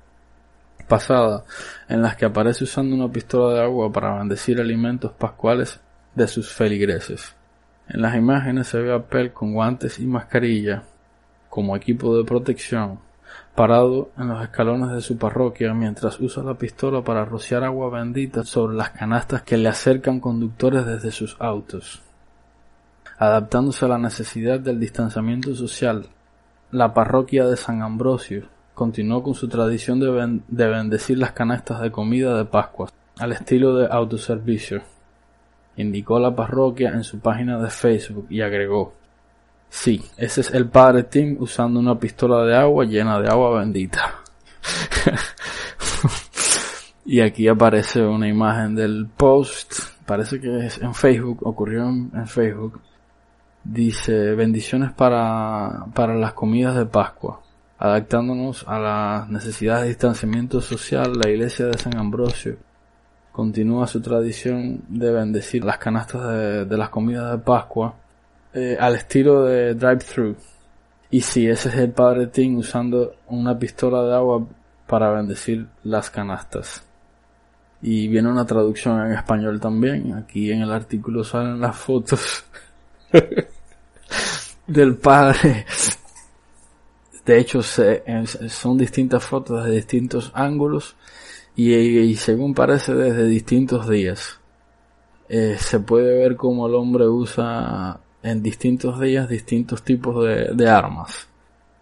pasada 0.89 1.45
en 1.89 2.03
las 2.03 2.17
que 2.17 2.27
aparece 2.27 2.65
usando 2.65 2.95
una 2.95 3.11
pistola 3.11 3.55
de 3.55 3.63
agua 3.63 3.91
para 3.91 4.19
bendecir 4.19 4.61
alimentos 4.61 5.13
pascuales 5.13 5.81
de 6.15 6.29
sus 6.29 6.53
feligreses. 6.53 7.35
En 7.89 8.03
las 8.03 8.15
imágenes 8.17 8.69
se 8.69 8.79
ve 8.79 8.93
a 8.93 9.03
Pell 9.03 9.33
con 9.33 9.53
guantes 9.55 9.99
y 9.99 10.07
mascarilla 10.07 10.83
como 11.49 11.77
equipo 11.77 12.17
de 12.17 12.25
protección, 12.25 12.99
parado 13.55 14.11
en 14.17 14.29
los 14.29 14.43
escalones 14.43 14.91
de 14.93 15.03
su 15.03 15.19
parroquia 15.19 15.75
mientras 15.75 16.19
usa 16.21 16.43
la 16.43 16.55
pistola 16.55 17.03
para 17.03 17.25
rociar 17.25 17.65
agua 17.65 17.91
bendita 17.91 18.45
sobre 18.45 18.77
las 18.77 18.91
canastas 18.91 19.43
que 19.43 19.57
le 19.57 19.69
acercan 19.69 20.21
conductores 20.21 20.87
desde 20.87 21.11
sus 21.11 21.37
autos. 21.39 22.03
Adaptándose 23.19 23.85
a 23.85 23.89
la 23.89 23.99
necesidad 23.99 24.59
del 24.59 24.81
distanciamiento 24.81 25.55
social, 25.55 26.07
la 26.71 26.95
parroquia 26.95 27.47
de 27.47 27.57
San 27.57 27.83
Ambrosio 27.83 28.45
continuó 28.75 29.23
con 29.23 29.35
su 29.35 29.49
tradición 29.49 30.01
de, 30.01 30.41
bendecir 30.49 31.19
las 31.19 31.33
canastas 31.33 31.81
de 31.83 31.93
comida 31.93 32.37
de 32.37 32.47
Pascua, 32.47 32.89
al 33.19 33.33
estilo 33.33 33.77
de 33.77 33.87
autoservicio. 33.91 34.83
Indicó 35.77 36.19
la 36.19 36.35
parroquia 36.35 36.91
en 36.91 37.05
su 37.05 37.19
página 37.21 37.59
de 37.59 37.71
Facebook 37.71 38.27
y 38.31 38.41
agregó, 38.41 38.95
Sí, 39.75 40.05
ese 40.19 40.43
es 40.43 40.53
el 40.53 40.69
padre 40.69 41.05
Tim 41.05 41.39
usando 41.41 41.81
una 41.81 41.99
pistola 41.99 42.45
de 42.45 42.55
agua 42.55 42.85
llena 42.85 43.19
de 43.19 43.29
agua 43.29 43.59
bendita. 43.59 44.21
y 47.07 47.21
aquí 47.21 47.49
aparece 47.49 48.03
una 48.03 48.29
imagen 48.29 48.75
del 48.75 49.09
post, 49.17 49.73
parece 50.05 50.39
que 50.39 50.67
es 50.67 50.77
en 50.77 50.95
Facebook, 50.95 51.39
ocurrió 51.47 51.89
en, 51.89 52.27
Facebook. 52.27 52.83
Dice, 53.65 54.35
bendiciones 54.35 54.93
para, 54.93 55.87
para 55.95 56.15
las 56.17 56.35
comidas 56.35 56.77
de 56.77 56.85
Pascua. 56.85 57.41
Adaptándonos 57.79 58.69
a 58.69 58.79
las 58.79 59.29
necesidades 59.31 59.85
de 59.85 59.89
distanciamiento 59.89 60.61
social, 60.61 61.15
la 61.15 61.31
iglesia 61.31 61.67
de 61.67 61.79
San 61.79 61.97
Ambrosio 61.97 62.59
continúa 63.33 63.87
su 63.87 64.03
tradición 64.03 64.83
de 64.89 65.11
bendecir 65.13 65.65
las 65.65 65.79
canastas 65.79 66.69
de, 66.69 66.77
las 66.77 66.91
comidas 66.91 67.33
de 67.33 67.39
Pascua 67.39 68.02
eh, 68.55 68.77
al 68.79 68.97
estilo 68.97 69.45
de 69.45 69.75
drive-thru. 69.75 70.37
Y 71.11 71.21
si 71.21 71.47
ese 71.47 71.69
es 71.69 71.75
el 71.77 71.91
padre 71.91 72.29
Tim 72.29 72.57
usando 72.57 73.17
una 73.29 73.59
pistola 73.59 74.03
de 74.05 74.15
agua 74.15 74.47
para 74.87 75.11
bendecir 75.11 75.67
las 75.85 76.11
canastas. 76.11 76.85
Y 77.83 78.09
viene 78.09 78.31
una 78.31 78.47
traducción 78.47 79.05
en 79.07 79.13
español 79.13 79.61
también. 79.61 80.15
Aquí 80.15 80.51
en 80.51 80.63
el 80.63 80.73
artículo 80.73 81.25
salen 81.25 81.61
las 81.61 81.77
fotos 81.77 82.45
del 84.67 84.97
padre 84.97 85.67
de 87.25 87.39
hecho, 87.39 87.63
son 87.63 88.77
distintas 88.77 89.25
fotos 89.25 89.65
de 89.65 89.71
distintos 89.71 90.33
ángulos 90.35 90.97
y, 91.55 92.15
según 92.17 92.53
parece 92.53 92.95
desde 92.95 93.27
distintos 93.27 93.89
días. 93.89 94.41
Eh, 95.29 95.57
se 95.59 95.81
puede 95.81 96.19
ver 96.19 96.37
cómo 96.37 96.67
el 96.67 96.75
hombre 96.75 97.07
usa 97.07 98.01
en 98.23 98.43
distintos 98.43 99.01
días 99.01 99.29
distintos 99.29 99.83
tipos 99.83 100.25
de, 100.25 100.69
armas. 100.69 101.29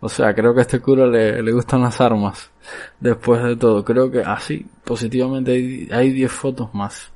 O 0.00 0.08
sea, 0.08 0.34
creo 0.34 0.54
que 0.54 0.60
a 0.60 0.62
este 0.62 0.80
cura 0.80 1.06
le, 1.06 1.42
le 1.42 1.52
gustan 1.52 1.82
las 1.82 2.00
armas. 2.00 2.50
Después 2.98 3.42
de 3.42 3.56
todo, 3.56 3.84
creo 3.84 4.10
que 4.10 4.20
así, 4.20 4.66
positivamente, 4.84 5.88
hay 5.90 6.10
10 6.10 6.32
fotos 6.32 6.74
más. 6.74 7.12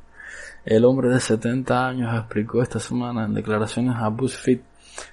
El 0.65 0.85
hombre 0.85 1.09
de 1.09 1.21
70 1.21 1.89
años 1.89 2.15
explicó 2.15 2.63
esta 2.63 2.79
semana 2.79 3.25
en 3.25 3.35
declaraciones 3.35 3.97
a 3.97 4.09
BuzzFeed 4.09 4.61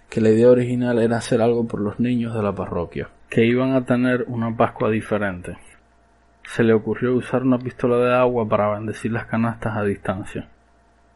que 0.09 0.21
la 0.21 0.29
idea 0.29 0.49
original 0.49 0.99
era 0.99 1.17
hacer 1.17 1.41
algo 1.41 1.65
por 1.65 1.79
los 1.79 1.99
niños 1.99 2.33
de 2.33 2.43
la 2.43 2.53
parroquia, 2.53 3.09
que 3.29 3.45
iban 3.45 3.73
a 3.73 3.85
tener 3.85 4.25
una 4.27 4.55
Pascua 4.55 4.89
diferente. 4.89 5.57
Se 6.43 6.63
le 6.63 6.73
ocurrió 6.73 7.15
usar 7.15 7.43
una 7.43 7.57
pistola 7.57 7.97
de 7.97 8.13
agua 8.13 8.47
para 8.47 8.73
bendecir 8.73 9.11
las 9.11 9.25
canastas 9.25 9.77
a 9.77 9.83
distancia. 9.83 10.49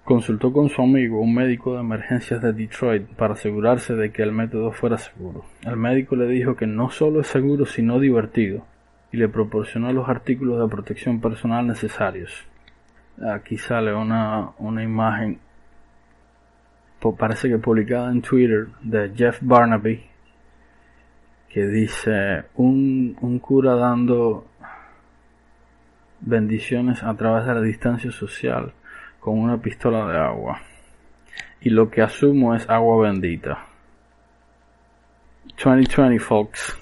Consultó 0.05 0.53
con 0.53 0.69
su 0.69 0.83
amigo, 0.83 1.19
un 1.19 1.33
médico 1.33 1.73
de 1.73 1.79
emergencias 1.79 2.39
de 2.39 2.53
Detroit, 2.53 3.07
para 3.15 3.33
asegurarse 3.33 3.95
de 3.95 4.11
que 4.11 4.21
el 4.21 4.31
método 4.31 4.71
fuera 4.71 4.99
seguro. 4.99 5.45
El 5.63 5.77
médico 5.77 6.15
le 6.15 6.27
dijo 6.27 6.55
que 6.55 6.67
no 6.67 6.91
solo 6.91 7.21
es 7.21 7.27
seguro, 7.27 7.65
sino 7.65 7.99
divertido, 7.99 8.67
y 9.11 9.17
le 9.17 9.27
proporcionó 9.29 9.91
los 9.91 10.07
artículos 10.07 10.61
de 10.61 10.67
protección 10.67 11.19
personal 11.19 11.65
necesarios. 11.65 12.45
Aquí 13.33 13.57
sale 13.57 13.95
una, 13.95 14.51
una 14.59 14.83
imagen, 14.83 15.39
parece 17.17 17.49
que 17.49 17.57
publicada 17.57 18.11
en 18.11 18.21
Twitter, 18.21 18.67
de 18.83 19.11
Jeff 19.15 19.39
Barnaby, 19.41 20.05
que 21.49 21.65
dice 21.65 22.43
un, 22.57 23.17
un 23.21 23.39
cura 23.39 23.73
dando 23.73 24.45
bendiciones 26.21 27.01
a 27.01 27.11
través 27.15 27.47
de 27.47 27.55
la 27.55 27.61
distancia 27.61 28.11
social 28.11 28.71
con 29.25 29.39
una 29.39 29.57
pistola 29.57 30.05
de 30.05 30.19
agua. 30.19 30.61
Y 31.59 31.71
lo 31.71 31.89
que 31.89 32.03
asumo 32.03 32.53
es 32.53 32.69
agua 32.69 33.09
bendita. 33.09 33.65
2020 35.57 36.19
folks. 36.19 36.79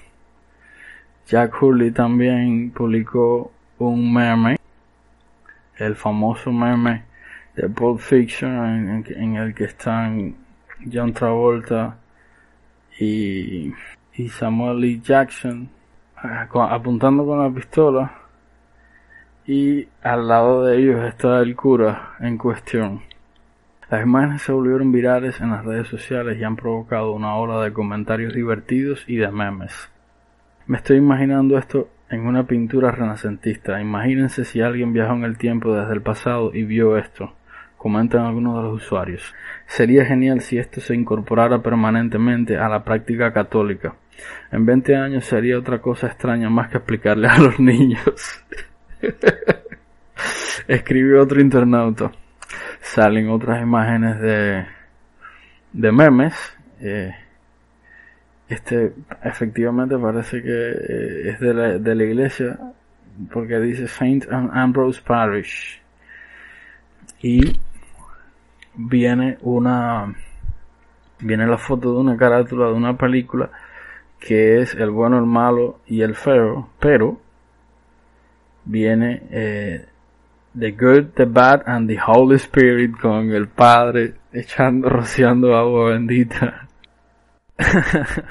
Jack 1.26 1.54
Hurley 1.62 1.90
también 1.90 2.70
publicó 2.70 3.50
un 3.78 4.12
meme, 4.12 4.58
el 5.78 5.96
famoso 5.96 6.52
meme 6.52 7.04
de 7.56 7.66
Pulp 7.70 7.98
Fiction 7.98 9.02
en, 9.06 9.36
el 9.36 9.54
que 9.54 9.64
están 9.64 10.36
John 10.92 11.14
Travolta 11.14 11.96
y, 12.98 13.72
y 14.16 14.28
Samuel 14.28 14.80
Lee 14.80 15.00
Jackson 15.02 15.70
ah, 16.18 16.46
apuntando 16.70 17.24
con 17.24 17.38
la 17.38 17.48
pistola 17.48 18.23
y 19.46 19.88
al 20.02 20.28
lado 20.28 20.64
de 20.64 20.78
ellos 20.78 21.04
está 21.04 21.40
el 21.40 21.54
cura 21.54 22.14
en 22.20 22.38
cuestión. 22.38 23.02
Las 23.90 24.02
imágenes 24.02 24.42
se 24.42 24.52
volvieron 24.52 24.90
virales 24.90 25.40
en 25.40 25.50
las 25.50 25.64
redes 25.64 25.88
sociales 25.88 26.38
y 26.38 26.44
han 26.44 26.56
provocado 26.56 27.12
una 27.12 27.36
ola 27.36 27.62
de 27.62 27.72
comentarios 27.72 28.32
divertidos 28.32 29.04
y 29.06 29.16
de 29.16 29.30
memes. 29.30 29.90
Me 30.66 30.78
estoy 30.78 30.96
imaginando 30.96 31.58
esto 31.58 31.90
en 32.08 32.26
una 32.26 32.46
pintura 32.46 32.90
renacentista. 32.90 33.80
Imagínense 33.80 34.44
si 34.44 34.62
alguien 34.62 34.94
viajó 34.94 35.12
en 35.14 35.24
el 35.24 35.36
tiempo 35.36 35.74
desde 35.74 35.92
el 35.92 36.00
pasado 36.00 36.50
y 36.54 36.64
vio 36.64 36.96
esto. 36.96 37.34
Comentan 37.76 38.24
algunos 38.24 38.56
de 38.56 38.62
los 38.62 38.82
usuarios. 38.82 39.34
Sería 39.66 40.06
genial 40.06 40.40
si 40.40 40.56
esto 40.56 40.80
se 40.80 40.94
incorporara 40.94 41.60
permanentemente 41.60 42.56
a 42.56 42.68
la 42.70 42.82
práctica 42.82 43.32
católica. 43.34 43.94
En 44.50 44.64
20 44.64 44.96
años 44.96 45.24
sería 45.26 45.58
otra 45.58 45.82
cosa 45.82 46.06
extraña 46.06 46.48
más 46.48 46.70
que 46.70 46.78
explicarle 46.78 47.28
a 47.28 47.38
los 47.38 47.60
niños. 47.60 48.42
Escribió 50.68 51.22
otro 51.22 51.40
internauta. 51.40 52.10
Salen 52.80 53.28
otras 53.28 53.62
imágenes 53.62 54.20
de, 54.20 54.66
de 55.72 55.92
memes. 55.92 56.34
Eh, 56.80 57.14
este 58.48 58.92
efectivamente 59.22 59.96
parece 59.98 60.42
que 60.42 60.70
eh, 60.70 61.30
es 61.30 61.40
de 61.40 61.54
la, 61.54 61.78
de 61.78 61.94
la 61.94 62.04
iglesia 62.04 62.58
porque 63.32 63.58
dice 63.58 63.88
Saint 63.88 64.26
Ambrose 64.30 65.00
Parish. 65.02 65.80
Y 67.22 67.58
viene 68.74 69.38
una 69.42 70.14
viene 71.20 71.46
la 71.46 71.58
foto 71.58 71.92
de 71.92 72.00
una 72.00 72.16
carátula 72.16 72.66
de 72.66 72.74
una 72.74 72.96
película 72.96 73.50
que 74.18 74.60
es 74.60 74.74
el 74.74 74.90
bueno, 74.90 75.18
el 75.18 75.26
malo 75.26 75.80
y 75.86 76.02
el 76.02 76.14
feo, 76.14 76.70
pero 76.80 77.20
viene 78.64 79.22
eh, 79.30 79.86
The 80.58 80.70
Good, 80.72 81.14
The 81.14 81.24
Bad 81.24 81.64
and 81.66 81.88
the 81.88 81.98
Holy 81.98 82.36
Spirit 82.36 82.92
con 83.00 83.30
el 83.32 83.48
Padre 83.48 84.14
echando, 84.32 84.88
rociando 84.90 85.56
agua 85.56 85.90
bendita. 85.90 86.68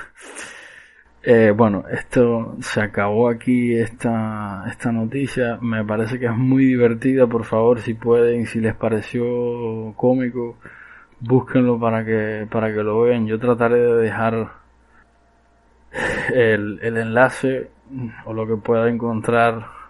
eh, 1.23 1.51
bueno, 1.55 1.83
esto 1.89 2.55
se 2.61 2.81
acabó 2.81 3.29
aquí 3.29 3.75
esta, 3.75 4.65
esta 4.69 4.91
noticia. 4.91 5.57
Me 5.61 5.83
parece 5.83 6.19
que 6.19 6.27
es 6.27 6.35
muy 6.35 6.65
divertida. 6.65 7.27
Por 7.27 7.43
favor, 7.43 7.79
si 7.81 7.93
pueden, 7.93 8.45
si 8.45 8.59
les 8.59 8.75
pareció 8.75 9.93
cómico, 9.95 10.57
búsquenlo 11.19 11.79
para 11.79 12.05
que, 12.05 12.47
para 12.49 12.73
que 12.73 12.83
lo 12.83 13.01
vean. 13.01 13.27
Yo 13.27 13.37
trataré 13.39 13.77
de 13.79 13.95
dejar 13.95 14.51
el, 16.33 16.79
el 16.81 16.97
enlace 16.97 17.69
o 18.25 18.33
lo 18.33 18.47
que 18.47 18.55
pueda 18.55 18.89
encontrar 18.89 19.82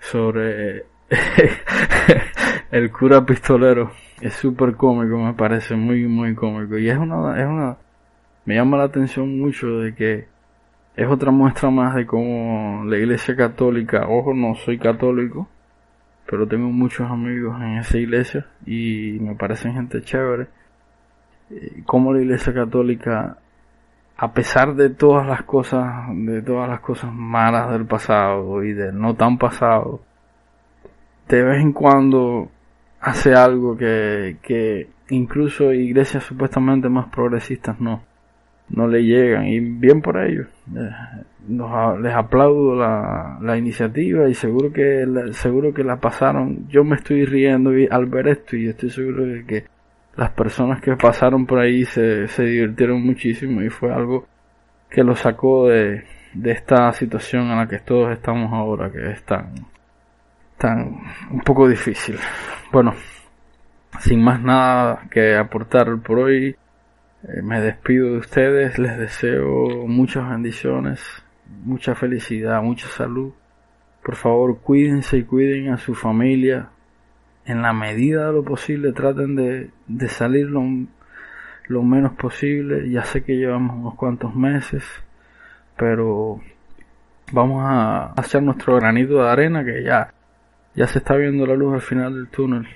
sobre 0.00 0.84
el 2.70 2.90
cura 2.90 3.24
pistolero. 3.24 3.92
Es 4.20 4.34
súper 4.34 4.74
cómico, 4.74 5.16
me 5.18 5.34
parece 5.34 5.76
muy, 5.76 6.06
muy 6.06 6.34
cómico. 6.34 6.78
Y 6.78 6.88
es 6.88 6.98
una, 6.98 7.40
es 7.40 7.46
una, 7.46 7.76
me 8.44 8.54
llama 8.54 8.78
la 8.78 8.84
atención 8.84 9.38
mucho 9.38 9.78
de 9.78 9.94
que 9.94 10.26
es 10.96 11.06
otra 11.06 11.30
muestra 11.30 11.70
más 11.70 11.94
de 11.94 12.06
cómo 12.06 12.84
la 12.84 12.98
iglesia 12.98 13.36
católica, 13.36 14.08
ojo, 14.08 14.34
no 14.34 14.56
soy 14.56 14.78
católico, 14.78 15.48
pero 16.26 16.46
tengo 16.48 16.68
muchos 16.70 17.08
amigos 17.08 17.56
en 17.60 17.78
esa 17.78 17.98
iglesia 17.98 18.46
y 18.66 19.18
me 19.20 19.36
parecen 19.36 19.74
gente 19.74 20.02
chévere. 20.02 20.48
Eh, 21.50 21.82
cómo 21.86 22.12
la 22.12 22.20
iglesia 22.20 22.52
católica 22.52 23.38
a 24.20 24.32
pesar 24.32 24.74
de 24.74 24.90
todas 24.90 25.26
las 25.26 25.44
cosas, 25.44 26.08
de 26.12 26.42
todas 26.42 26.68
las 26.68 26.80
cosas 26.80 27.12
malas 27.12 27.70
del 27.70 27.86
pasado 27.86 28.64
y 28.64 28.72
del 28.72 28.98
no 28.98 29.14
tan 29.14 29.38
pasado, 29.38 30.00
de 31.28 31.42
vez 31.44 31.62
en 31.62 31.72
cuando 31.72 32.50
hace 33.00 33.34
algo 33.34 33.76
que, 33.76 34.38
que 34.42 34.88
incluso 35.10 35.72
iglesias 35.72 36.24
supuestamente 36.24 36.88
más 36.88 37.08
progresistas 37.10 37.80
no, 37.80 38.02
no 38.70 38.88
le 38.88 39.04
llegan 39.04 39.46
y 39.46 39.60
bien 39.60 40.02
por 40.02 40.18
ello. 40.18 40.46
Eh, 40.76 40.90
les 42.02 42.14
aplaudo 42.14 42.74
la, 42.74 43.38
la 43.40 43.56
iniciativa 43.56 44.28
y 44.28 44.34
seguro 44.34 44.72
que 44.72 45.06
seguro 45.32 45.72
que 45.72 45.84
la 45.84 45.96
pasaron. 45.96 46.68
Yo 46.68 46.82
me 46.82 46.96
estoy 46.96 47.24
riendo 47.24 47.70
al 47.90 48.06
ver 48.06 48.28
esto 48.28 48.56
y 48.56 48.68
estoy 48.68 48.90
seguro 48.90 49.24
de 49.24 49.44
que 49.46 49.64
las 50.18 50.30
personas 50.30 50.80
que 50.80 50.96
pasaron 50.96 51.46
por 51.46 51.60
ahí 51.60 51.84
se, 51.84 52.26
se 52.26 52.42
divirtieron 52.42 53.06
muchísimo 53.06 53.62
y 53.62 53.70
fue 53.70 53.94
algo 53.94 54.26
que 54.90 55.04
lo 55.04 55.14
sacó 55.14 55.68
de, 55.68 56.02
de 56.34 56.50
esta 56.50 56.92
situación 56.92 57.42
en 57.52 57.56
la 57.56 57.68
que 57.68 57.78
todos 57.78 58.10
estamos 58.10 58.52
ahora, 58.52 58.90
que 58.90 59.12
es 59.12 59.22
tan, 59.22 59.54
tan 60.56 61.02
un 61.30 61.40
poco 61.42 61.68
difícil. 61.68 62.16
Bueno, 62.72 62.94
sin 64.00 64.20
más 64.20 64.42
nada 64.42 65.06
que 65.08 65.36
aportar 65.36 65.96
por 66.00 66.18
hoy, 66.18 66.48
eh, 66.48 67.42
me 67.44 67.60
despido 67.60 68.10
de 68.10 68.18
ustedes, 68.18 68.76
les 68.76 68.98
deseo 68.98 69.86
muchas 69.86 70.28
bendiciones, 70.28 71.00
mucha 71.62 71.94
felicidad, 71.94 72.60
mucha 72.60 72.88
salud. 72.88 73.32
Por 74.02 74.16
favor, 74.16 74.58
cuídense 74.62 75.18
y 75.18 75.22
cuiden 75.22 75.72
a 75.72 75.76
su 75.76 75.94
familia, 75.94 76.70
en 77.48 77.62
la 77.62 77.72
medida 77.72 78.26
de 78.26 78.32
lo 78.34 78.44
posible 78.44 78.92
traten 78.92 79.34
de, 79.34 79.70
de 79.86 80.08
salir 80.08 80.46
lo, 80.50 80.62
lo, 81.66 81.82
menos 81.82 82.12
posible. 82.12 82.90
Ya 82.90 83.04
sé 83.04 83.24
que 83.24 83.36
llevamos 83.36 83.74
unos 83.76 83.94
cuantos 83.94 84.34
meses, 84.36 84.84
pero 85.76 86.40
vamos 87.32 87.64
a 87.64 88.12
hacer 88.12 88.42
nuestro 88.42 88.76
granito 88.76 89.22
de 89.22 89.30
arena 89.30 89.64
que 89.64 89.82
ya, 89.82 90.12
ya 90.74 90.86
se 90.86 90.98
está 90.98 91.16
viendo 91.16 91.46
la 91.46 91.54
luz 91.54 91.74
al 91.74 91.80
final 91.80 92.14
del 92.14 92.28
túnel. 92.28 92.68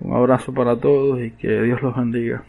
Un 0.00 0.14
abrazo 0.14 0.52
para 0.52 0.78
todos 0.78 1.20
y 1.22 1.30
que 1.30 1.62
Dios 1.62 1.80
los 1.80 1.96
bendiga. 1.96 2.44